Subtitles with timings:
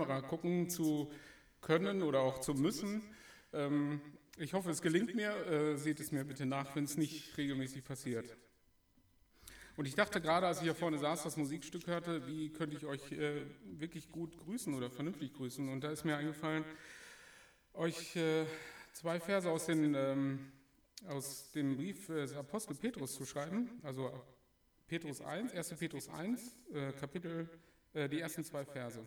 [0.00, 1.12] Kamera gucken zu
[1.60, 3.02] können oder auch zu müssen.
[3.52, 4.00] Ähm,
[4.38, 5.30] ich hoffe, es gelingt mir.
[5.46, 8.34] Äh, seht es mir bitte nach, wenn es nicht regelmäßig passiert.
[9.76, 12.86] Und ich dachte gerade, als ich hier vorne saß, das Musikstück hörte, wie könnte ich
[12.86, 13.42] euch äh,
[13.78, 15.68] wirklich gut grüßen oder vernünftig grüßen.
[15.68, 16.64] Und da ist mir eingefallen,
[17.74, 18.46] euch äh,
[18.94, 20.50] zwei Verse aus, den, ähm,
[21.08, 23.68] aus dem Brief des Apostel Petrus zu schreiben.
[23.82, 24.10] Also
[24.86, 25.74] Petrus 1, 1.
[25.74, 27.50] Petrus 1, äh, Kapitel,
[27.92, 29.06] äh, die ersten zwei Verse.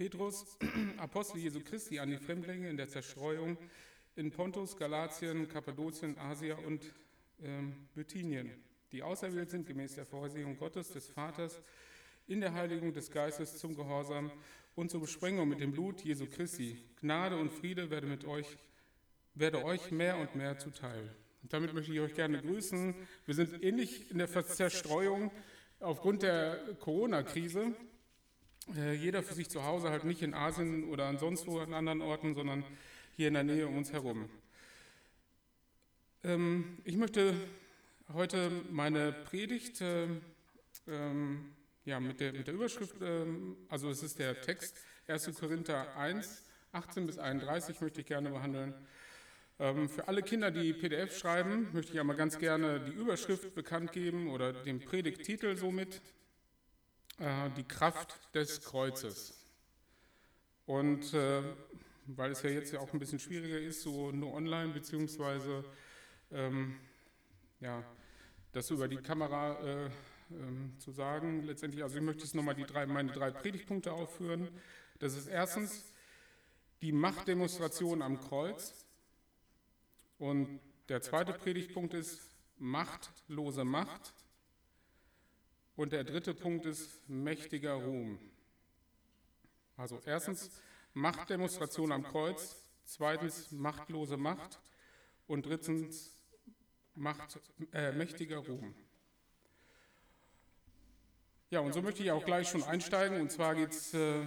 [0.00, 0.56] Petrus,
[0.96, 3.58] Apostel Jesu Christi an die Fremdlinge in der Zerstreuung
[4.16, 6.80] in Pontus, Galatien, Kappadokien, Asia und
[7.42, 8.50] ähm, Bithynien,
[8.92, 11.60] die auserwählt sind gemäß der Vorsehung Gottes, des Vaters,
[12.26, 14.32] in der Heiligung des Geistes zum Gehorsam
[14.74, 16.82] und zur Besprengung mit dem Blut Jesu Christi.
[17.02, 18.56] Gnade und Friede werde mit euch,
[19.34, 21.14] werde euch mehr und mehr zuteil.
[21.42, 22.94] Und damit möchte ich euch gerne grüßen.
[23.26, 25.30] Wir sind ähnlich in der Zerstreuung
[25.78, 27.74] aufgrund der Corona-Krise.
[28.76, 32.02] Äh, jeder für sich zu Hause, halt nicht in Asien oder ansonsten wo an anderen
[32.02, 32.64] Orten, sondern
[33.16, 34.28] hier in der Nähe um uns herum.
[36.22, 37.34] Ähm, ich möchte
[38.12, 40.06] heute meine Predigt äh,
[40.86, 41.52] ähm,
[41.84, 44.76] ja, mit, der, mit der Überschrift, ähm, also es ist der Text
[45.08, 45.34] 1.
[45.38, 48.74] Korinther 1, 18 bis 31 möchte ich gerne behandeln.
[49.58, 54.30] Für alle Kinder, die PDF schreiben, möchte ich einmal ganz gerne die Überschrift bekannt geben
[54.30, 56.00] oder den Predigttitel somit.
[57.20, 59.34] Äh, die Kraft des Kreuzes.
[60.64, 61.42] Und äh,
[62.06, 65.62] weil es ja jetzt ja auch ein bisschen schwieriger ist, so nur online, beziehungsweise
[66.32, 66.80] ähm,
[67.60, 67.84] ja,
[68.52, 69.90] das über die Kamera äh,
[70.30, 74.48] ähm, zu sagen, letztendlich, also ich möchte jetzt nochmal drei, meine drei Predigtpunkte aufführen.
[74.98, 75.92] Das ist erstens
[76.80, 78.86] die Machtdemonstration am Kreuz.
[80.18, 82.18] Und der zweite Predigtpunkt ist
[82.56, 84.14] machtlose Macht.
[85.80, 88.18] Und der dritte Punkt ist mächtiger Ruhm.
[89.78, 90.60] Also erstens
[90.92, 94.60] Machtdemonstration am Kreuz, zweitens machtlose Macht
[95.26, 96.18] und drittens
[96.94, 97.40] Macht,
[97.72, 98.74] äh, mächtiger Ruhm.
[101.48, 103.18] Ja, und so möchte ich auch gleich schon einsteigen.
[103.18, 104.20] Und zwar geht es äh,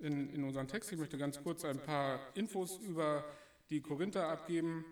[0.00, 0.92] in, in unseren Text.
[0.92, 3.24] Ich möchte ganz kurz ein paar Infos über
[3.70, 4.84] die Korinther abgeben.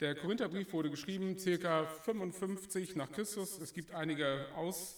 [0.00, 1.86] Der Korintherbrief wurde geschrieben ca.
[1.86, 3.58] 55 nach Christus.
[3.58, 4.94] Es gibt einige Aussagen,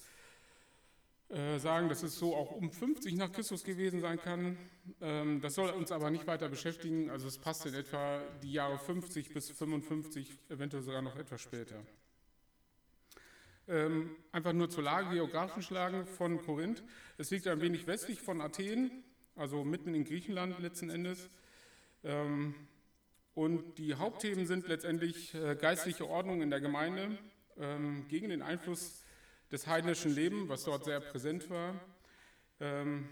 [1.87, 4.59] äh, dass es so auch um 50 nach Christus gewesen sein kann.
[5.01, 7.11] Ähm, das soll uns aber nicht weiter beschäftigen.
[7.11, 11.77] Also es passt in etwa die Jahre 50 bis 55, eventuell sogar noch etwas später.
[13.69, 16.83] Ähm, einfach nur zur Lage, geografischen Lage von Korinth.
[17.19, 19.05] Es liegt ein wenig westlich von Athen,
[19.37, 21.31] also mitten in Griechenland letzten Endes.
[22.03, 22.57] Ähm,
[23.39, 27.17] und die Hauptthemen sind letztendlich äh, geistliche Ordnung in der Gemeinde
[27.57, 29.05] ähm, gegen den Einfluss
[29.53, 31.81] des heidnischen Lebens, was dort sehr präsent war,
[32.59, 33.09] ähm,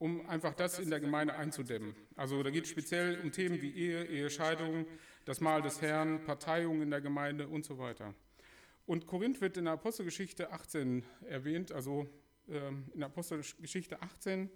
[0.00, 1.94] um einfach das in der Gemeinde einzudämmen.
[2.16, 4.84] Also da geht es speziell um Themen wie Ehe, Ehescheidung,
[5.24, 8.16] das Mahl des Herrn, Parteiung in der Gemeinde und so weiter.
[8.84, 12.08] Und Korinth wird in der Apostelgeschichte 18 erwähnt, also
[12.48, 14.50] ähm, in der Apostelgeschichte 18,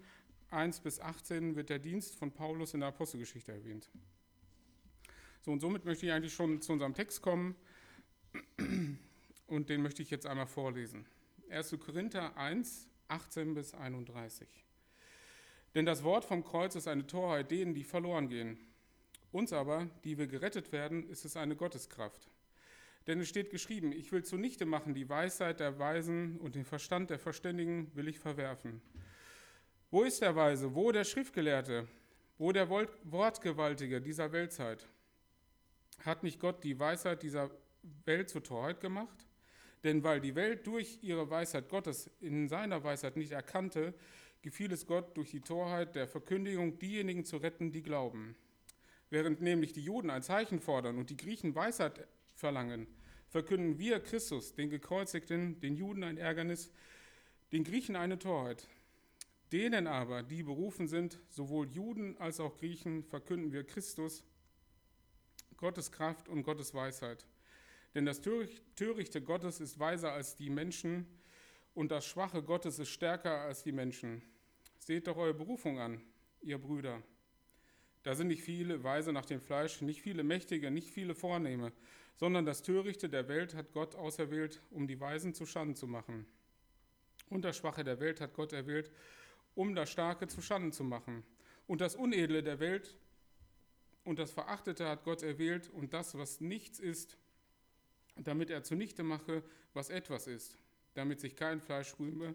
[0.50, 3.88] 1 bis 18 wird der Dienst von Paulus in der Apostelgeschichte erwähnt.
[5.44, 7.56] So, und somit möchte ich eigentlich schon zu unserem Text kommen
[9.48, 11.04] und den möchte ich jetzt einmal vorlesen.
[11.50, 11.76] 1.
[11.80, 14.48] Korinther 1, 18 bis 31.
[15.74, 18.56] Denn das Wort vom Kreuz ist eine Torheit denen, die verloren gehen.
[19.32, 22.30] Uns aber, die wir gerettet werden, ist es eine Gotteskraft.
[23.08, 27.10] Denn es steht geschrieben, ich will zunichte machen die Weisheit der Weisen und den Verstand
[27.10, 28.80] der Verständigen will ich verwerfen.
[29.90, 30.72] Wo ist der Weise?
[30.76, 31.88] Wo der Schriftgelehrte?
[32.38, 34.86] Wo der Wortgewaltige dieser Weltzeit?
[36.00, 37.50] Hat nicht Gott die Weisheit dieser
[38.04, 39.26] Welt zur Torheit gemacht?
[39.84, 43.94] Denn weil die Welt durch ihre Weisheit Gottes in seiner Weisheit nicht erkannte,
[44.42, 48.36] gefiel es Gott durch die Torheit der Verkündigung diejenigen zu retten, die glauben.
[49.10, 52.86] Während nämlich die Juden ein Zeichen fordern und die Griechen Weisheit verlangen,
[53.28, 56.70] verkünden wir Christus, den Gekreuzigten, den Juden ein Ärgernis,
[57.52, 58.66] den Griechen eine Torheit.
[59.52, 64.24] Denen aber, die berufen sind, sowohl Juden als auch Griechen, verkünden wir Christus,
[65.62, 67.24] Gottes Kraft und Gottes Weisheit.
[67.94, 71.06] Denn das Törichte Gottes ist weiser als die Menschen
[71.72, 74.22] und das Schwache Gottes ist stärker als die Menschen.
[74.80, 76.02] Seht doch eure Berufung an,
[76.40, 77.00] ihr Brüder.
[78.02, 81.70] Da sind nicht viele Weise nach dem Fleisch, nicht viele Mächtige, nicht viele Vornehme,
[82.16, 86.26] sondern das Törichte der Welt hat Gott auserwählt, um die Weisen zu Schanden zu machen.
[87.30, 88.90] Und das Schwache der Welt hat Gott erwählt,
[89.54, 91.22] um das Starke zu Schanden zu machen.
[91.68, 92.96] Und das Unedle der Welt
[94.04, 97.16] und das Verachtete hat Gott erwählt und das, was nichts ist,
[98.16, 99.42] damit er zunichte mache,
[99.74, 100.58] was etwas ist,
[100.94, 102.34] damit sich kein Fleisch rühme,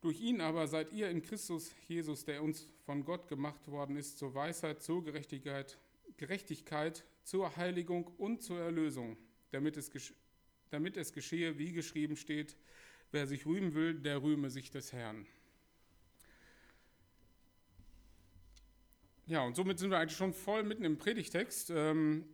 [0.00, 4.18] Durch ihn aber seid ihr in Christus Jesus, der uns von Gott gemacht worden ist,
[4.18, 5.78] zur Weisheit, zur Gerechtigkeit,
[6.16, 9.18] Gerechtigkeit zur Heiligung und zur Erlösung,
[9.50, 9.90] damit es,
[10.70, 12.56] damit es geschehe, wie geschrieben steht,
[13.12, 15.26] wer sich rühmen will, der rühme sich des Herrn.
[19.30, 21.70] Ja, und somit sind wir eigentlich schon voll mitten im Predigtext.
[21.70, 22.24] Ähm,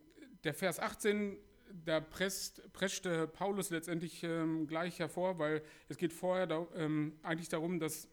[0.44, 1.36] der Vers 18,
[1.84, 7.50] da presst, preschte Paulus letztendlich ähm, gleich hervor, weil es geht vorher da, ähm, eigentlich
[7.50, 8.08] darum, dass,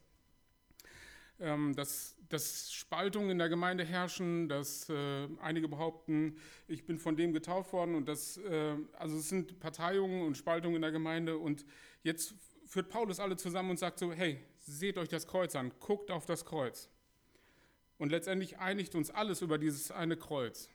[1.39, 6.35] ähm, dass, dass Spaltungen in der Gemeinde herrschen, dass äh, einige behaupten,
[6.67, 10.75] ich bin von dem getauft worden und das, äh, also es sind Parteiungen und Spaltungen
[10.75, 11.65] in der Gemeinde und
[12.01, 12.35] jetzt
[12.65, 16.25] führt Paulus alle zusammen und sagt so, hey, seht euch das Kreuz an, guckt auf
[16.25, 16.89] das Kreuz.
[17.97, 20.69] Und letztendlich einigt uns alles über dieses eine Kreuz.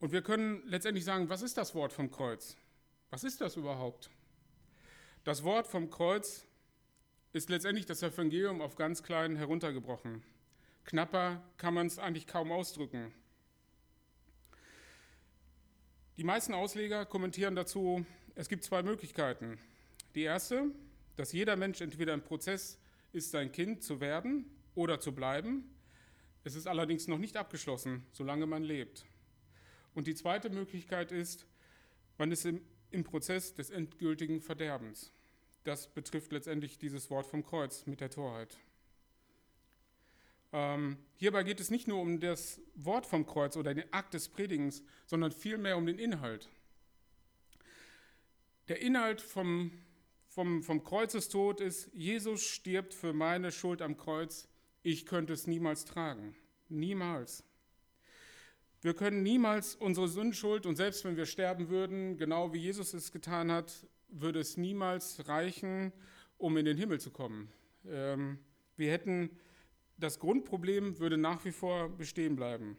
[0.00, 2.56] Und wir können letztendlich sagen, was ist das Wort vom Kreuz?
[3.10, 4.10] Was ist das überhaupt?
[5.24, 6.46] Das Wort vom Kreuz
[7.32, 10.22] ist letztendlich das Evangelium auf ganz klein heruntergebrochen.
[10.84, 13.12] Knapper kann man es eigentlich kaum ausdrücken.
[16.16, 19.58] Die meisten Ausleger kommentieren dazu, es gibt zwei Möglichkeiten.
[20.14, 20.70] Die erste,
[21.16, 22.78] dass jeder Mensch entweder im Prozess
[23.12, 24.46] ist, sein Kind zu werden
[24.78, 25.68] oder zu bleiben.
[26.44, 29.04] Es ist allerdings noch nicht abgeschlossen, solange man lebt.
[29.92, 31.46] Und die zweite Möglichkeit ist,
[32.16, 32.60] man ist im,
[32.92, 35.12] im Prozess des endgültigen Verderbens.
[35.64, 38.56] Das betrifft letztendlich dieses Wort vom Kreuz mit der Torheit.
[40.52, 44.28] Ähm, hierbei geht es nicht nur um das Wort vom Kreuz oder den Akt des
[44.28, 46.48] Predigens, sondern vielmehr um den Inhalt.
[48.68, 49.72] Der Inhalt vom,
[50.28, 54.48] vom, vom Kreuzestod ist, Jesus stirbt für meine Schuld am Kreuz
[54.90, 56.34] ich könnte es niemals tragen.
[56.70, 57.44] Niemals.
[58.80, 63.12] Wir können niemals unsere Sündschuld und selbst wenn wir sterben würden, genau wie Jesus es
[63.12, 65.92] getan hat, würde es niemals reichen,
[66.38, 67.52] um in den Himmel zu kommen.
[67.86, 68.38] Ähm,
[68.76, 69.30] wir hätten,
[69.98, 72.76] das Grundproblem würde nach wie vor bestehen bleiben.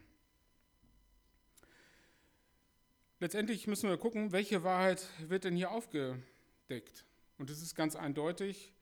[3.20, 7.04] Letztendlich müssen wir gucken, welche Wahrheit wird denn hier aufgedeckt.
[7.38, 8.72] Und es ist ganz eindeutig,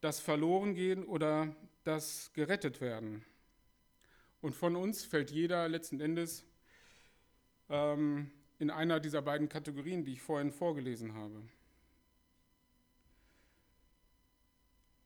[0.00, 1.54] das Verlorengehen oder
[1.84, 3.24] das gerettet werden.
[4.40, 6.44] Und von uns fällt jeder letzten Endes
[7.68, 11.42] ähm, in einer dieser beiden Kategorien, die ich vorhin vorgelesen habe.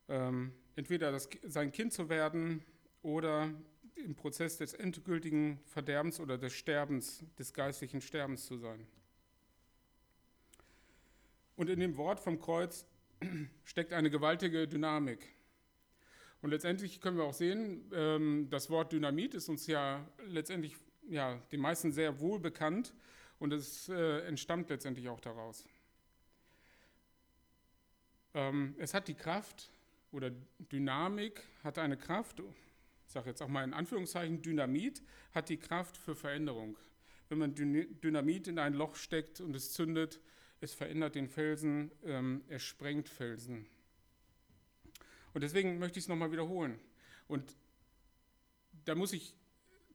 [0.09, 2.65] Ähm, entweder das, sein Kind zu werden
[3.03, 3.51] oder
[3.97, 8.87] im Prozess des endgültigen Verderbens oder des Sterbens, des geistlichen Sterbens zu sein.
[11.57, 12.87] Und in dem Wort vom Kreuz
[13.65, 15.27] steckt eine gewaltige Dynamik.
[16.43, 20.77] Und letztendlich können wir auch sehen, ähm, das Wort Dynamit ist uns ja letztendlich
[21.09, 22.95] ja, den meisten sehr wohl bekannt
[23.39, 25.67] und es äh, entstammt letztendlich auch daraus.
[28.35, 29.71] Ähm, es hat die Kraft
[30.13, 35.03] oder Dynamik hat eine Kraft, ich sage jetzt auch mal in Anführungszeichen, Dynamit
[35.35, 36.77] hat die Kraft für Veränderung.
[37.29, 40.21] Wenn man Dynamit in ein Loch steckt und es zündet,
[40.61, 43.67] es verändert den Felsen, ähm, es sprengt Felsen.
[45.33, 46.79] Und deswegen möchte ich es nochmal wiederholen.
[47.29, 47.57] Und
[48.85, 49.35] da muss ich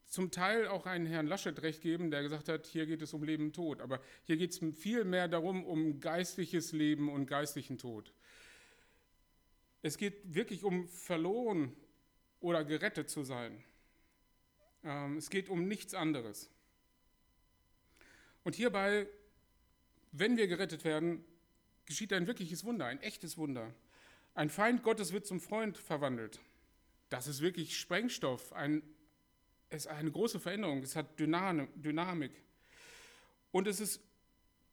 [0.05, 3.23] zum Teil auch einen Herrn Laschet recht geben, der gesagt hat, hier geht es um
[3.23, 3.81] Leben und Tod.
[3.81, 8.13] Aber hier geht es viel mehr darum, um geistliches Leben und geistlichen Tod.
[9.81, 11.75] Es geht wirklich um verloren
[12.39, 13.63] oder gerettet zu sein.
[14.83, 16.49] Ähm, es geht um nichts anderes.
[18.43, 19.07] Und hierbei,
[20.17, 21.23] wenn wir gerettet werden,
[21.85, 23.73] geschieht ein wirkliches Wunder, ein echtes Wunder.
[24.33, 26.39] Ein Feind Gottes wird zum Freund verwandelt.
[27.09, 28.53] Das ist wirklich Sprengstoff.
[28.53, 28.81] Ein,
[29.69, 30.81] es ist eine große Veränderung.
[30.83, 32.31] Es hat Dynamik.
[33.51, 34.01] Und es ist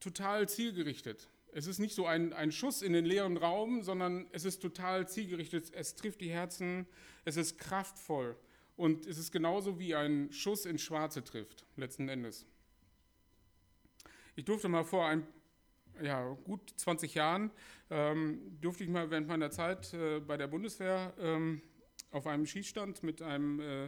[0.00, 1.28] total zielgerichtet.
[1.52, 5.08] Es ist nicht so ein, ein Schuss in den leeren Raum, sondern es ist total
[5.08, 5.72] zielgerichtet.
[5.74, 6.86] Es trifft die Herzen.
[7.24, 8.36] Es ist kraftvoll.
[8.76, 12.46] Und es ist genauso wie ein Schuss ins Schwarze trifft, letzten Endes.
[14.34, 15.26] Ich durfte mal vor ein
[16.00, 17.50] ja, gut 20 Jahren
[17.90, 21.60] ähm, durfte ich mal während meiner Zeit äh, bei der Bundeswehr ähm,
[22.10, 23.84] auf einem Schießstand mit einem äh,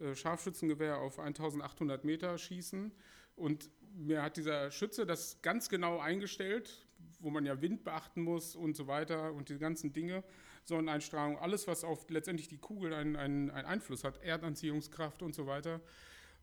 [0.00, 2.92] äh Scharfschützengewehr auf 1800 Meter schießen.
[3.34, 6.86] Und mir hat dieser Schütze das ganz genau eingestellt,
[7.18, 10.22] wo man ja Wind beachten muss und so weiter und die ganzen Dinge,
[10.64, 15.48] Sonneneinstrahlung, alles, was auf letztendlich die Kugel einen, einen, einen Einfluss hat, Erdanziehungskraft und so
[15.48, 15.80] weiter.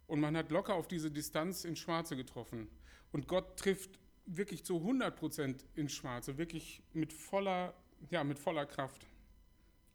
[0.07, 2.67] Und man hat locker auf diese Distanz ins Schwarze getroffen.
[3.15, 7.73] Und Gott trifft wirklich zu 100 Prozent ins Schwarze, wirklich mit voller,
[8.09, 9.07] ja, mit voller Kraft.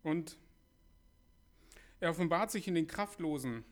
[0.02, 0.38] Und
[2.00, 3.62] er offenbart sich in den Kraftlosen.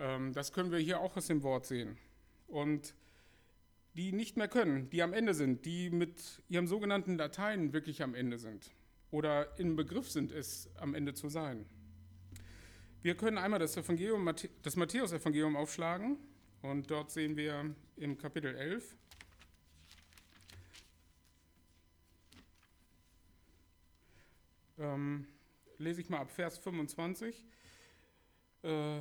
[0.00, 1.96] Ähm, das können wir hier auch aus dem Wort sehen.
[2.48, 2.96] Und
[3.94, 8.16] die nicht mehr können, die am Ende sind, die mit ihrem sogenannten Latein wirklich am
[8.16, 8.72] Ende sind.
[9.12, 11.66] oder im Begriff sind, es am Ende zu sein.
[13.00, 14.28] Wir können einmal das, Evangelium,
[14.62, 16.18] das Matthäus-Evangelium aufschlagen
[16.70, 18.96] und dort sehen wir im Kapitel 11.
[24.78, 25.26] Ähm,
[25.78, 27.44] lese ich mal ab Vers 25
[28.62, 28.98] äh,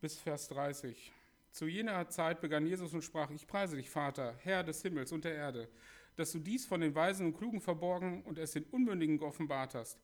[0.00, 1.12] bis Vers 30.
[1.52, 5.24] Zu jener Zeit begann Jesus und sprach, ich preise dich, Vater, Herr des Himmels und
[5.24, 5.68] der Erde,
[6.16, 10.00] dass du dies von den Weisen und Klugen verborgen und es den Unmündigen geoffenbart hast.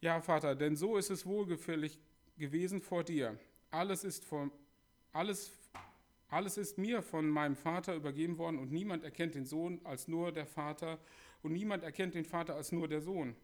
[0.00, 1.98] Ja, Vater, denn so ist es wohlgefällig
[2.38, 3.38] gewesen vor dir.
[3.70, 4.50] Alles ist, von,
[5.12, 5.52] alles,
[6.30, 10.32] alles ist mir von meinem Vater übergeben worden und niemand erkennt den Sohn als nur
[10.32, 10.98] der Vater
[11.42, 13.34] und niemand erkennt den Vater als nur der Sohn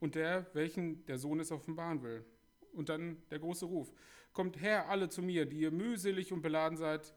[0.00, 2.24] und der, welchen der Sohn es offenbaren will.
[2.72, 3.92] Und dann der große Ruf.
[4.32, 7.14] Kommt her alle zu mir, die ihr mühselig und beladen seid,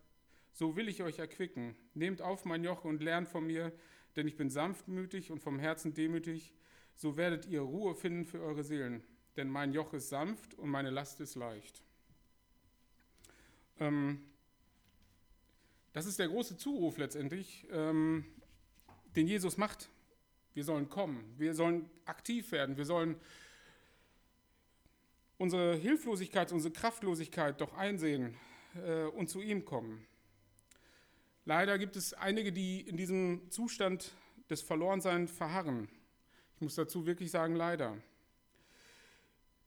[0.52, 1.76] so will ich euch erquicken.
[1.94, 3.72] Nehmt auf mein Joch und lernt von mir,
[4.16, 6.54] denn ich bin sanftmütig und vom Herzen demütig,
[6.94, 9.04] so werdet ihr Ruhe finden für eure Seelen.
[9.36, 11.82] Denn mein Joch ist sanft und meine Last ist leicht.
[13.80, 14.24] Ähm,
[15.96, 18.26] das ist der große Zuruf letztendlich, ähm,
[19.16, 19.90] den Jesus macht.
[20.54, 23.16] Wir sollen kommen, wir sollen aktiv werden, wir sollen
[25.38, 28.36] unsere Hilflosigkeit, unsere Kraftlosigkeit doch einsehen
[28.86, 30.06] äh, und zu ihm kommen.
[31.46, 34.12] Leider gibt es einige, die in diesem Zustand
[34.50, 35.88] des Verlorenseins verharren.
[36.56, 37.98] Ich muss dazu wirklich sagen, leider.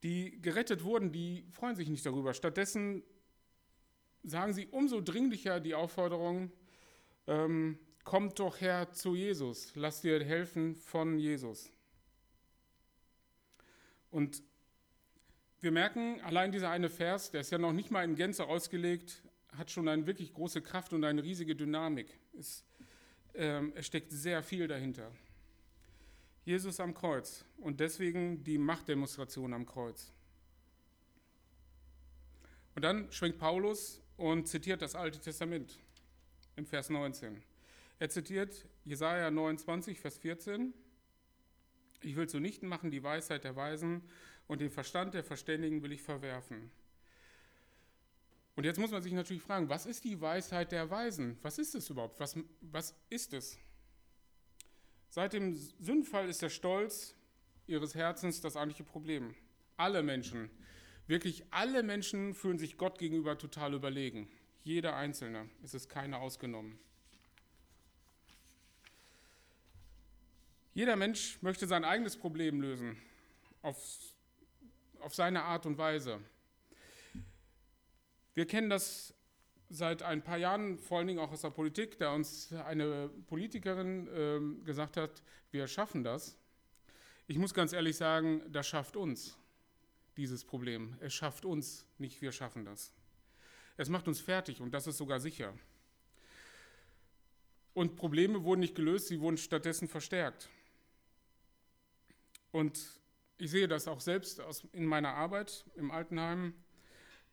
[0.02, 2.35] Die gerettet wurden, die freuen sich nicht darüber.
[2.35, 3.02] Stattdessen
[4.22, 6.50] sagen sie umso dringlicher die Aufforderung,
[7.26, 11.70] ähm, kommt doch her zu Jesus, lass dir helfen von Jesus.
[14.10, 14.42] Und
[15.60, 19.22] wir merken, allein dieser eine Vers, der ist ja noch nicht mal in Gänze ausgelegt,
[19.56, 22.18] hat schon eine wirklich große Kraft und eine riesige Dynamik.
[22.38, 22.64] Es,
[23.34, 25.10] ähm, es steckt sehr viel dahinter.
[26.44, 30.12] Jesus am Kreuz und deswegen die Machtdemonstration am Kreuz.
[32.75, 35.78] Und dann schwenkt Paulus und zitiert das Alte Testament
[36.56, 37.42] im Vers 19.
[38.00, 40.75] Er zitiert Jesaja 29, Vers 14.
[42.02, 44.02] Ich will zunichten machen die Weisheit der Weisen
[44.46, 46.70] und den Verstand der Verständigen will ich verwerfen.
[48.56, 51.38] Und jetzt muss man sich natürlich fragen, was ist die Weisheit der Weisen?
[51.42, 52.18] Was ist es überhaupt?
[52.18, 53.56] Was, was ist es?
[55.10, 57.14] Seit dem Sündfall ist der Stolz
[57.68, 59.34] ihres Herzens das eigentliche Problem.
[59.76, 60.50] Alle Menschen,
[61.08, 64.28] wirklich alle Menschen fühlen sich Gott gegenüber total überlegen.
[64.62, 66.78] Jeder Einzelne, es ist keiner ausgenommen.
[70.74, 72.96] Jeder Mensch möchte sein eigenes Problem lösen,
[73.62, 73.76] auf
[75.00, 76.20] auf seine Art und Weise.
[78.34, 79.14] Wir kennen das
[79.68, 84.08] seit ein paar Jahren, vor allen Dingen auch aus der Politik, da uns eine Politikerin
[84.08, 86.38] äh, gesagt hat, wir schaffen das.
[87.26, 89.36] Ich muss ganz ehrlich sagen, das schafft uns
[90.18, 90.96] dieses Problem.
[91.00, 92.92] Es schafft uns, nicht wir schaffen das.
[93.76, 95.54] Es macht uns fertig und das ist sogar sicher.
[97.72, 100.48] Und Probleme wurden nicht gelöst, sie wurden stattdessen verstärkt.
[102.50, 102.78] Und
[103.38, 106.54] ich sehe das auch selbst aus, in meiner Arbeit im Altenheim,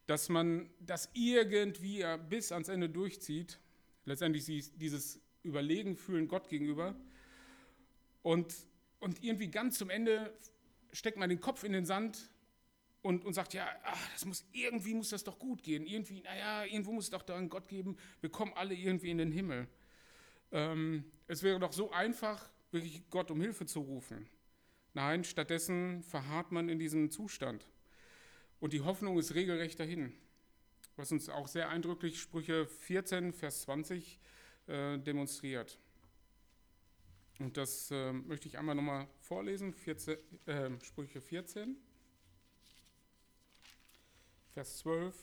[0.06, 3.60] dass man das irgendwie bis ans Ende durchzieht,
[4.06, 6.96] letztendlich dieses Überlegen fühlen Gott gegenüber
[8.22, 8.54] und,
[9.00, 10.32] und irgendwie ganz zum Ende
[10.92, 12.30] steckt man den Kopf in den Sand
[13.06, 16.66] und, und sagt, ja, ach, das muss, irgendwie muss das doch gut gehen, irgendwie, naja,
[16.66, 19.68] irgendwo muss es doch da einen Gott geben, wir kommen alle irgendwie in den Himmel.
[20.52, 24.28] Ähm, es wäre doch so einfach, wirklich Gott um Hilfe zu rufen.
[24.96, 27.68] Nein, stattdessen verharrt man in diesem Zustand.
[28.60, 30.12] Und die Hoffnung ist regelrecht dahin.
[30.96, 34.20] Was uns auch sehr eindrücklich Sprüche 14, Vers 20
[34.66, 35.78] äh, demonstriert.
[37.38, 39.76] Und das äh, möchte ich einmal nochmal vorlesen.
[39.76, 41.78] 14, äh, Sprüche 14,
[44.56, 45.14] Vers 12.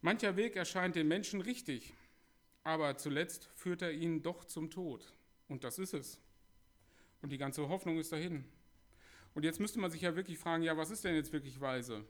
[0.00, 1.94] Mancher Weg erscheint den Menschen richtig,
[2.64, 5.14] aber zuletzt führt er ihn doch zum Tod.
[5.46, 6.18] Und das ist es.
[7.22, 8.44] Und die ganze Hoffnung ist dahin.
[9.34, 12.04] Und jetzt müsste man sich ja wirklich fragen, ja, was ist denn jetzt wirklich weise?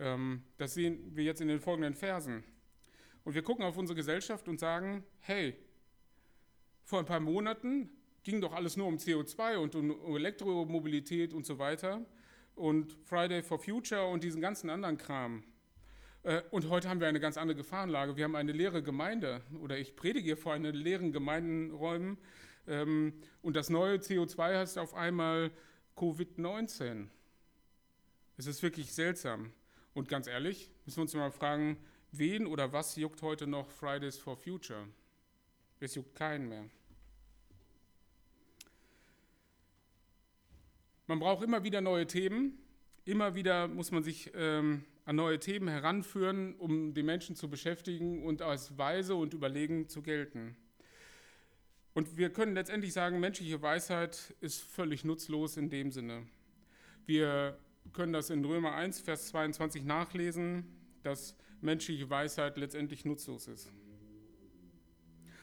[0.00, 2.42] Ähm, das sehen wir jetzt in den folgenden Versen.
[3.22, 5.56] Und wir gucken auf unsere Gesellschaft und sagen, hey,
[6.82, 7.88] vor ein paar Monaten
[8.28, 12.04] ging doch alles nur um CO2 und um Elektromobilität und so weiter
[12.56, 15.44] und Friday for Future und diesen ganzen anderen Kram.
[16.24, 18.18] Äh, und heute haben wir eine ganz andere Gefahrenlage.
[18.18, 22.18] Wir haben eine leere Gemeinde oder ich predige hier vor einen leeren Gemeindenräumen
[22.66, 25.50] ähm, und das neue CO2 heißt auf einmal
[25.96, 27.06] Covid-19.
[28.36, 29.52] Es ist wirklich seltsam.
[29.94, 31.78] Und ganz ehrlich, müssen wir uns mal fragen,
[32.12, 34.86] wen oder was juckt heute noch Fridays for Future?
[35.80, 36.66] Es juckt keinen mehr.
[41.08, 42.58] Man braucht immer wieder neue Themen.
[43.06, 48.26] Immer wieder muss man sich ähm, an neue Themen heranführen, um die Menschen zu beschäftigen
[48.26, 50.54] und als weise und überlegen zu gelten.
[51.94, 56.26] Und wir können letztendlich sagen, menschliche Weisheit ist völlig nutzlos in dem Sinne.
[57.06, 57.58] Wir
[57.94, 60.66] können das in Römer 1, Vers 22 nachlesen,
[61.04, 63.72] dass menschliche Weisheit letztendlich nutzlos ist.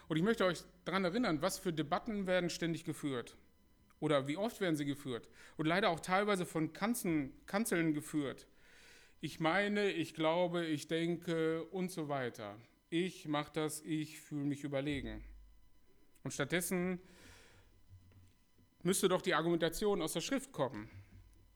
[0.07, 3.35] Und ich möchte euch daran erinnern, was für Debatten werden ständig geführt.
[3.99, 5.29] Oder wie oft werden sie geführt?
[5.57, 8.47] Und leider auch teilweise von Kanzeln, Kanzeln geführt.
[9.21, 12.57] Ich meine, ich glaube, ich denke und so weiter.
[12.89, 15.23] Ich mache das, ich fühle mich überlegen.
[16.23, 16.99] Und stattdessen
[18.83, 20.89] müsste doch die Argumentation aus der Schrift kommen.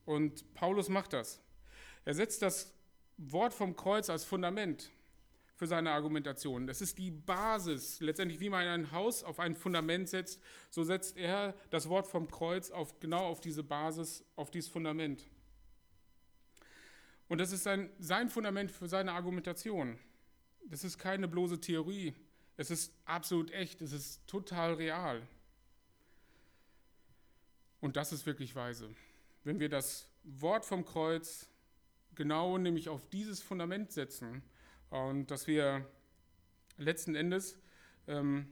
[0.06, 1.42] Und Paulus macht das.
[2.06, 2.74] Er setzt das
[3.18, 4.90] Wort vom Kreuz als Fundament
[5.60, 6.68] für seine Argumentation.
[6.68, 8.00] Das ist die Basis.
[8.00, 12.32] Letztendlich, wie man ein Haus auf ein Fundament setzt, so setzt er das Wort vom
[12.32, 15.28] Kreuz auf, genau auf diese Basis, auf dieses Fundament.
[17.28, 20.00] Und das ist sein, sein Fundament für seine Argumentation.
[20.64, 22.16] Das ist keine bloße Theorie.
[22.56, 23.82] Es ist absolut echt.
[23.82, 25.28] Es ist total real.
[27.82, 28.90] Und das ist wirklich weise.
[29.44, 31.50] Wenn wir das Wort vom Kreuz
[32.16, 34.42] genau nämlich auf dieses Fundament setzen,
[34.90, 35.86] und dass wir
[36.78, 37.60] letzten Endes
[38.08, 38.48] ähm,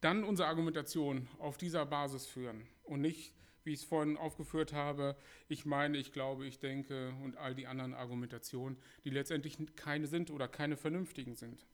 [0.00, 5.16] dann unsere Argumentation auf dieser Basis führen und nicht, wie ich es vorhin aufgeführt habe,
[5.48, 10.30] ich meine, ich glaube, ich denke und all die anderen Argumentationen, die letztendlich keine sind
[10.30, 11.64] oder keine vernünftigen sind.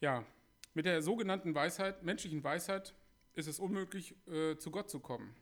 [0.00, 0.26] Ja,
[0.74, 2.94] mit der sogenannten Weisheit, menschlichen Weisheit,
[3.34, 5.34] ist es unmöglich, äh, zu Gott zu kommen.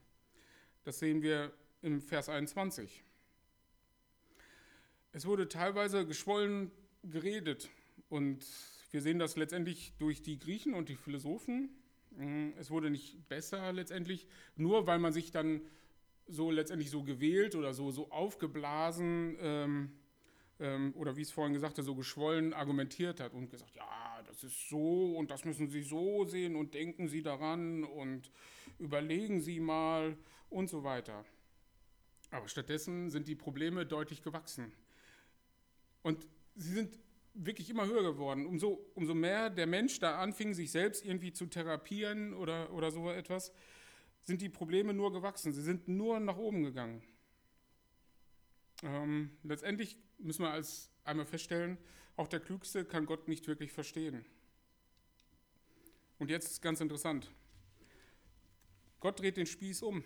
[0.84, 1.52] Das sehen wir
[1.82, 3.02] im Vers 21.
[5.12, 6.70] Es wurde teilweise geschwollen
[7.02, 7.68] geredet
[8.08, 8.46] und
[8.90, 11.70] wir sehen das letztendlich durch die Griechen und die Philosophen.
[12.58, 15.62] Es wurde nicht besser letztendlich, nur weil man sich dann
[16.26, 19.92] so letztendlich so gewählt oder so, so aufgeblasen ähm,
[20.60, 24.44] ähm, oder wie es vorhin gesagt hat, so geschwollen argumentiert hat und gesagt, ja, das
[24.44, 28.30] ist so und das müssen Sie so sehen und denken Sie daran und
[28.78, 30.16] überlegen Sie mal
[30.50, 31.24] und so weiter.
[32.30, 34.72] Aber stattdessen sind die Probleme deutlich gewachsen.
[36.02, 36.98] Und sie sind
[37.34, 38.46] wirklich immer höher geworden.
[38.46, 43.10] Umso, umso mehr der Mensch da anfing, sich selbst irgendwie zu therapieren oder, oder so
[43.10, 43.52] etwas,
[44.22, 45.52] sind die Probleme nur gewachsen.
[45.52, 47.02] Sie sind nur nach oben gegangen.
[48.82, 51.78] Ähm, letztendlich müssen wir als einmal feststellen,
[52.16, 54.24] auch der Klügste kann Gott nicht wirklich verstehen.
[56.18, 57.30] Und jetzt ist ganz interessant.
[59.00, 59.96] Gott dreht den Spieß um.
[59.96, 60.04] Ähm,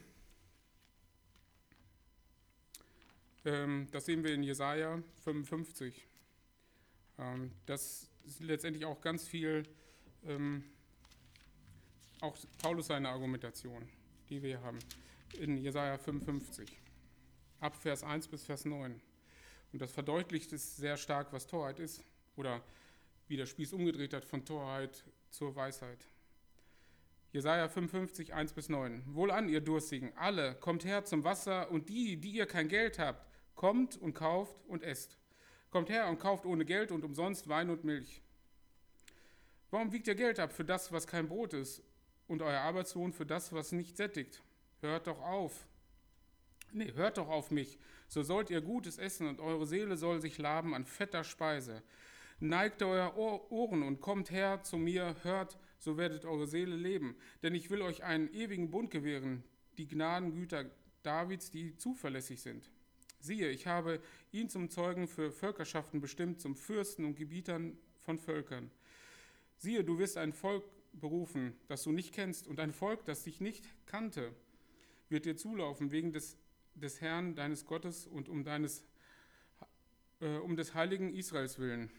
[3.44, 6.06] das sehen wir in Jesaja 55.
[7.18, 9.64] Ähm, das ist letztendlich auch ganz viel,
[10.24, 10.64] ähm,
[12.20, 13.86] auch Paulus seine Argumentation,
[14.30, 14.78] die wir haben,
[15.38, 16.80] in Jesaja 55,
[17.60, 19.00] ab Vers 1 bis Vers 9.
[19.72, 22.02] Und das verdeutlicht es sehr stark, was Torheit ist,
[22.36, 22.62] oder
[23.28, 26.08] wie der Spieß umgedreht hat von Torheit zur Weisheit.
[27.32, 29.02] Jesaja 55, 1 bis 9.
[29.06, 33.33] Wohlan, ihr Durstigen, alle, kommt her zum Wasser, und die, die ihr kein Geld habt,
[33.54, 35.18] Kommt und kauft und esst.
[35.70, 38.22] Kommt her und kauft ohne Geld und umsonst Wein und Milch.
[39.70, 41.82] Warum wiegt ihr Geld ab für das, was kein Brot ist,
[42.28, 44.42] und euer Arbeitslohn für das, was nicht sättigt?
[44.80, 45.66] Hört doch auf.
[46.72, 47.78] Nee, hört doch auf mich.
[48.08, 51.82] So sollt ihr Gutes essen und eure Seele soll sich laben an fetter Speise.
[52.40, 57.16] Neigt euer Ohren und kommt her zu mir, hört, so werdet eure Seele leben.
[57.42, 59.44] Denn ich will euch einen ewigen Bund gewähren,
[59.78, 60.66] die Gnadengüter
[61.02, 62.70] Davids, die zuverlässig sind.
[63.24, 68.70] Siehe, ich habe ihn zum Zeugen für Völkerschaften bestimmt, zum Fürsten und Gebietern von Völkern.
[69.56, 73.40] Siehe, du wirst ein Volk berufen, das du nicht kennst, und ein Volk, das dich
[73.40, 74.30] nicht kannte,
[75.08, 76.36] wird dir zulaufen wegen des,
[76.74, 78.84] des Herrn, deines Gottes und um, deines,
[80.20, 81.90] äh, um des heiligen Israels willen,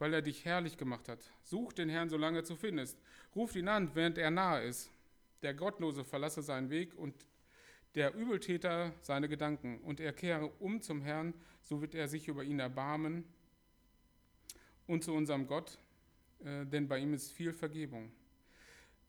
[0.00, 1.20] weil er dich herrlich gemacht hat.
[1.44, 2.98] Such den Herrn, solange du findest.
[3.36, 4.90] Ruf ihn an, während er nahe ist.
[5.42, 7.14] Der Gottlose verlasse seinen Weg und
[7.94, 12.42] der Übeltäter seine Gedanken und er kehre um zum Herrn, so wird er sich über
[12.42, 13.24] ihn erbarmen
[14.86, 15.78] und zu unserem Gott,
[16.44, 18.10] äh, denn bei ihm ist viel Vergebung.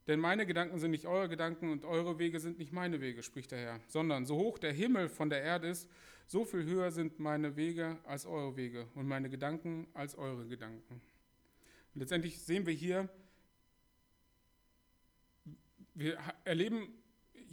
[0.06, 3.52] Denn meine Gedanken sind nicht eure Gedanken und eure Wege sind nicht meine Wege, spricht
[3.52, 5.88] der Herr, sondern so hoch der Himmel von der Erde ist,
[6.26, 11.00] so viel höher sind meine Wege als eure Wege und meine Gedanken als eure Gedanken.
[11.94, 13.08] Letztendlich sehen wir hier,
[15.94, 16.88] wir erleben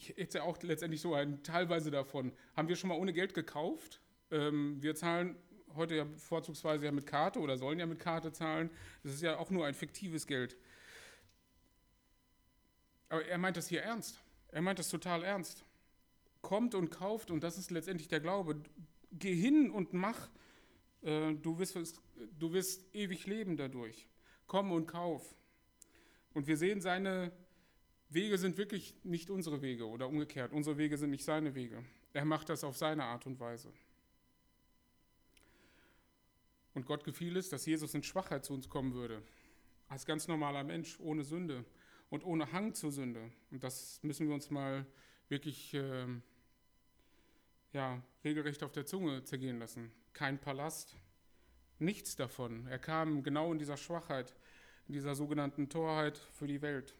[0.10, 2.32] jetzt ja auch letztendlich so ein teilweise davon.
[2.56, 4.02] Haben wir schon mal ohne Geld gekauft?
[4.32, 5.36] Ähm, wir zahlen
[5.76, 8.70] heute ja vorzugsweise ja mit Karte oder sollen ja mit Karte zahlen.
[9.04, 10.58] Das ist ja auch nur ein fiktives Geld.
[13.10, 14.22] Aber er meint das hier ernst.
[14.50, 15.66] Er meint das total ernst.
[16.42, 18.62] Kommt und kauft, und das ist letztendlich der Glaube.
[19.12, 20.30] Geh hin und mach.
[21.02, 22.02] Äh, du, wirst,
[22.40, 24.08] du wirst ewig leben dadurch.
[24.48, 25.36] Komm und kauf.
[26.34, 27.32] Und wir sehen, seine
[28.14, 30.52] Wege sind wirklich nicht unsere Wege oder umgekehrt.
[30.52, 31.84] Unsere Wege sind nicht seine Wege.
[32.14, 33.72] Er macht das auf seine Art und Weise.
[36.74, 39.22] Und Gott gefiel es, dass Jesus in Schwachheit zu uns kommen würde.
[39.88, 41.66] Als ganz normaler Mensch, ohne Sünde
[42.10, 43.32] und ohne Hang zur Sünde.
[43.50, 44.86] Und das müssen wir uns mal
[45.30, 46.08] wirklich äh,
[47.72, 49.92] ja, regelrecht auf der Zunge zergehen lassen.
[50.14, 50.98] Kein Palast,
[51.80, 52.68] nichts davon.
[52.68, 54.36] Er kam genau in dieser Schwachheit,
[54.88, 56.94] in dieser sogenannten Torheit für die Welt.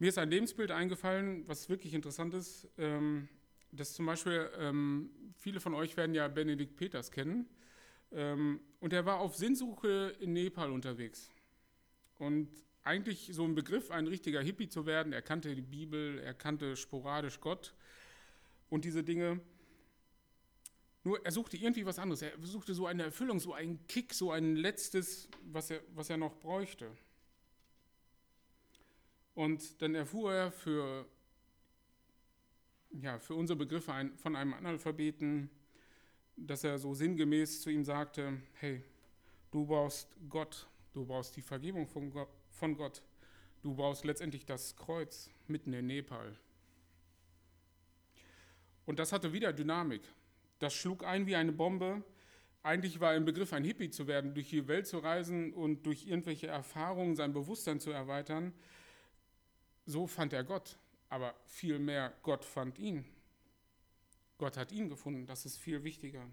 [0.00, 2.66] Mir ist ein Lebensbild eingefallen, was wirklich interessant ist.
[2.78, 3.28] Ähm,
[3.70, 7.46] dass zum Beispiel, ähm, viele von euch werden ja Benedikt Peters kennen.
[8.10, 11.30] Ähm, und er war auf Sinnsuche in Nepal unterwegs.
[12.18, 12.48] Und
[12.82, 15.12] eigentlich so ein Begriff, ein richtiger Hippie zu werden.
[15.12, 17.74] Er kannte die Bibel, er kannte sporadisch Gott
[18.70, 19.38] und diese Dinge.
[21.04, 22.22] Nur er suchte irgendwie was anderes.
[22.22, 26.16] Er suchte so eine Erfüllung, so einen Kick, so ein letztes, was er, was er
[26.16, 26.90] noch bräuchte.
[29.34, 31.06] Und dann erfuhr er für,
[32.90, 35.50] ja, für unsere Begriffe ein, von einem Analphabeten,
[36.36, 38.82] dass er so sinngemäß zu ihm sagte, hey,
[39.50, 43.02] du brauchst Gott, du brauchst die Vergebung von Gott, von Gott,
[43.62, 46.36] du brauchst letztendlich das Kreuz mitten in Nepal.
[48.86, 50.02] Und das hatte wieder Dynamik.
[50.58, 52.02] Das schlug ein wie eine Bombe.
[52.62, 55.86] Eigentlich war er im Begriff, ein Hippie zu werden, durch die Welt zu reisen und
[55.86, 58.52] durch irgendwelche Erfahrungen sein Bewusstsein zu erweitern.
[59.90, 60.76] So fand er Gott,
[61.08, 63.04] aber vielmehr Gott fand ihn.
[64.38, 66.24] Gott hat ihn gefunden, das ist viel wichtiger.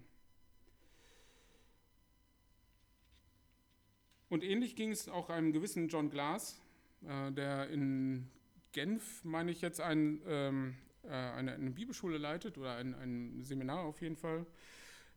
[4.28, 6.62] Und ähnlich ging es auch einem gewissen John Glass,
[7.04, 8.30] äh, der in
[8.70, 13.80] Genf, meine ich jetzt, ein, ähm, äh, eine, eine, Bibelschule leitet oder ein, ein Seminar
[13.80, 14.46] auf jeden Fall,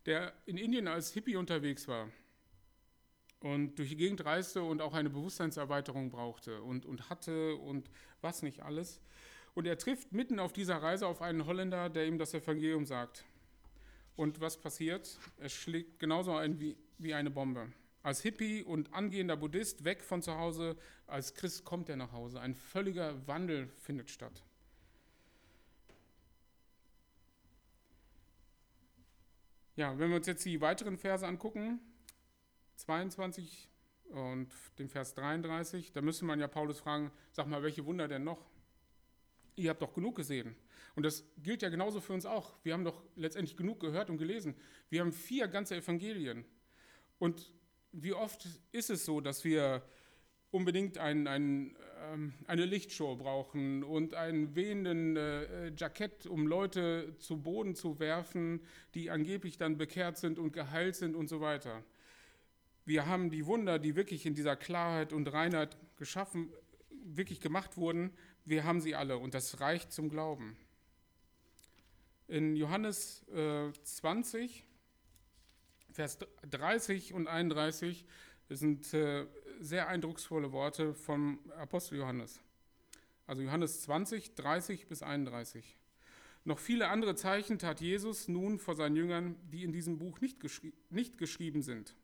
[0.08, 2.10] der in Indien als Hippie unterwegs war
[3.42, 7.90] und durch die Gegend reiste und auch eine Bewusstseinserweiterung brauchte und, und hatte und
[8.22, 9.02] was nicht alles.
[9.54, 13.26] Und er trifft mitten auf dieser Reise auf einen Holländer, der ihm das Evangelium sagt.
[14.16, 15.18] Und was passiert?
[15.40, 17.72] Es schlägt genauso ein wie, wie eine Bombe.
[18.04, 20.78] Als Hippie und angehender Buddhist weg von zu Hause,
[21.08, 22.40] als Christ kommt er nach Hause.
[22.40, 24.44] Ein völliger Wandel findet statt.
[29.76, 31.80] Ja, wenn wir uns jetzt die weiteren Verse angucken,
[32.82, 33.70] 22
[34.10, 38.24] und den Vers 33, da müsste man ja Paulus fragen, sag mal, welche Wunder denn
[38.24, 38.50] noch?
[39.56, 40.56] Ihr habt doch genug gesehen.
[40.96, 42.54] Und das gilt ja genauso für uns auch.
[42.64, 44.56] Wir haben doch letztendlich genug gehört und gelesen.
[44.90, 46.46] Wir haben vier ganze Evangelien.
[47.20, 47.54] Und
[47.92, 49.84] wie oft ist es so, dass wir
[50.52, 57.42] unbedingt ein, ein, ähm, eine Lichtshow brauchen und einen wehenden äh, Jackett, um Leute zu
[57.42, 58.62] Boden zu werfen,
[58.94, 61.84] die angeblich dann bekehrt sind und geheilt sind und so weiter.
[62.86, 66.52] Wir haben die Wunder, die wirklich in dieser Klarheit und Reinheit geschaffen,
[66.90, 68.12] wirklich gemacht wurden,
[68.46, 70.58] wir haben sie alle und das reicht zum Glauben.
[72.28, 74.66] In Johannes äh, 20,
[75.92, 76.18] Vers
[76.50, 78.06] 30 und 31
[78.50, 79.28] sind äh,
[79.60, 82.42] sehr eindrucksvolle Worte vom Apostel Johannes.
[83.28, 85.78] Also Johannes 20, 30 bis 31.
[86.44, 90.40] Noch viele andere Zeichen tat Jesus nun vor seinen Jüngern, die in diesem Buch nicht,
[90.40, 91.96] geschri nicht geschrieben sind.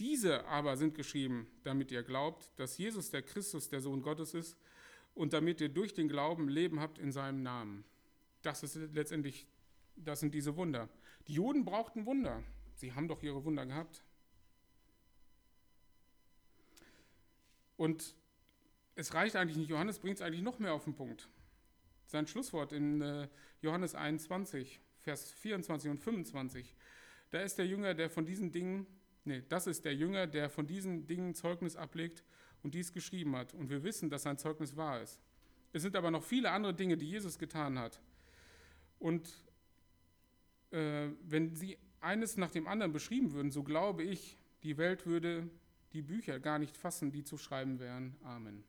[0.00, 4.56] Diese aber sind geschrieben, damit ihr glaubt, dass Jesus der Christus, der Sohn Gottes ist,
[5.14, 7.84] und damit ihr durch den Glauben Leben habt in seinem Namen.
[8.40, 9.46] Das ist letztendlich,
[9.96, 10.88] das sind diese Wunder.
[11.26, 12.42] Die Juden brauchten Wunder.
[12.76, 14.02] Sie haben doch ihre Wunder gehabt.
[17.76, 18.14] Und
[18.94, 19.68] es reicht eigentlich nicht.
[19.68, 21.28] Johannes bringt es eigentlich noch mehr auf den Punkt.
[22.06, 23.28] Sein Schlusswort in äh,
[23.60, 26.74] Johannes 21, Vers 24 und 25.
[27.30, 28.86] Da ist der Jünger, der von diesen Dingen
[29.24, 32.24] Nee, das ist der Jünger, der von diesen Dingen Zeugnis ablegt
[32.62, 33.54] und dies geschrieben hat.
[33.54, 35.20] Und wir wissen, dass sein Zeugnis wahr ist.
[35.72, 38.00] Es sind aber noch viele andere Dinge, die Jesus getan hat.
[38.98, 39.28] Und
[40.70, 45.48] äh, wenn sie eines nach dem anderen beschrieben würden, so glaube ich, die Welt würde
[45.92, 48.16] die Bücher gar nicht fassen, die zu schreiben wären.
[48.22, 48.64] Amen.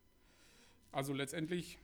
[0.91, 1.77] Also letztendlich,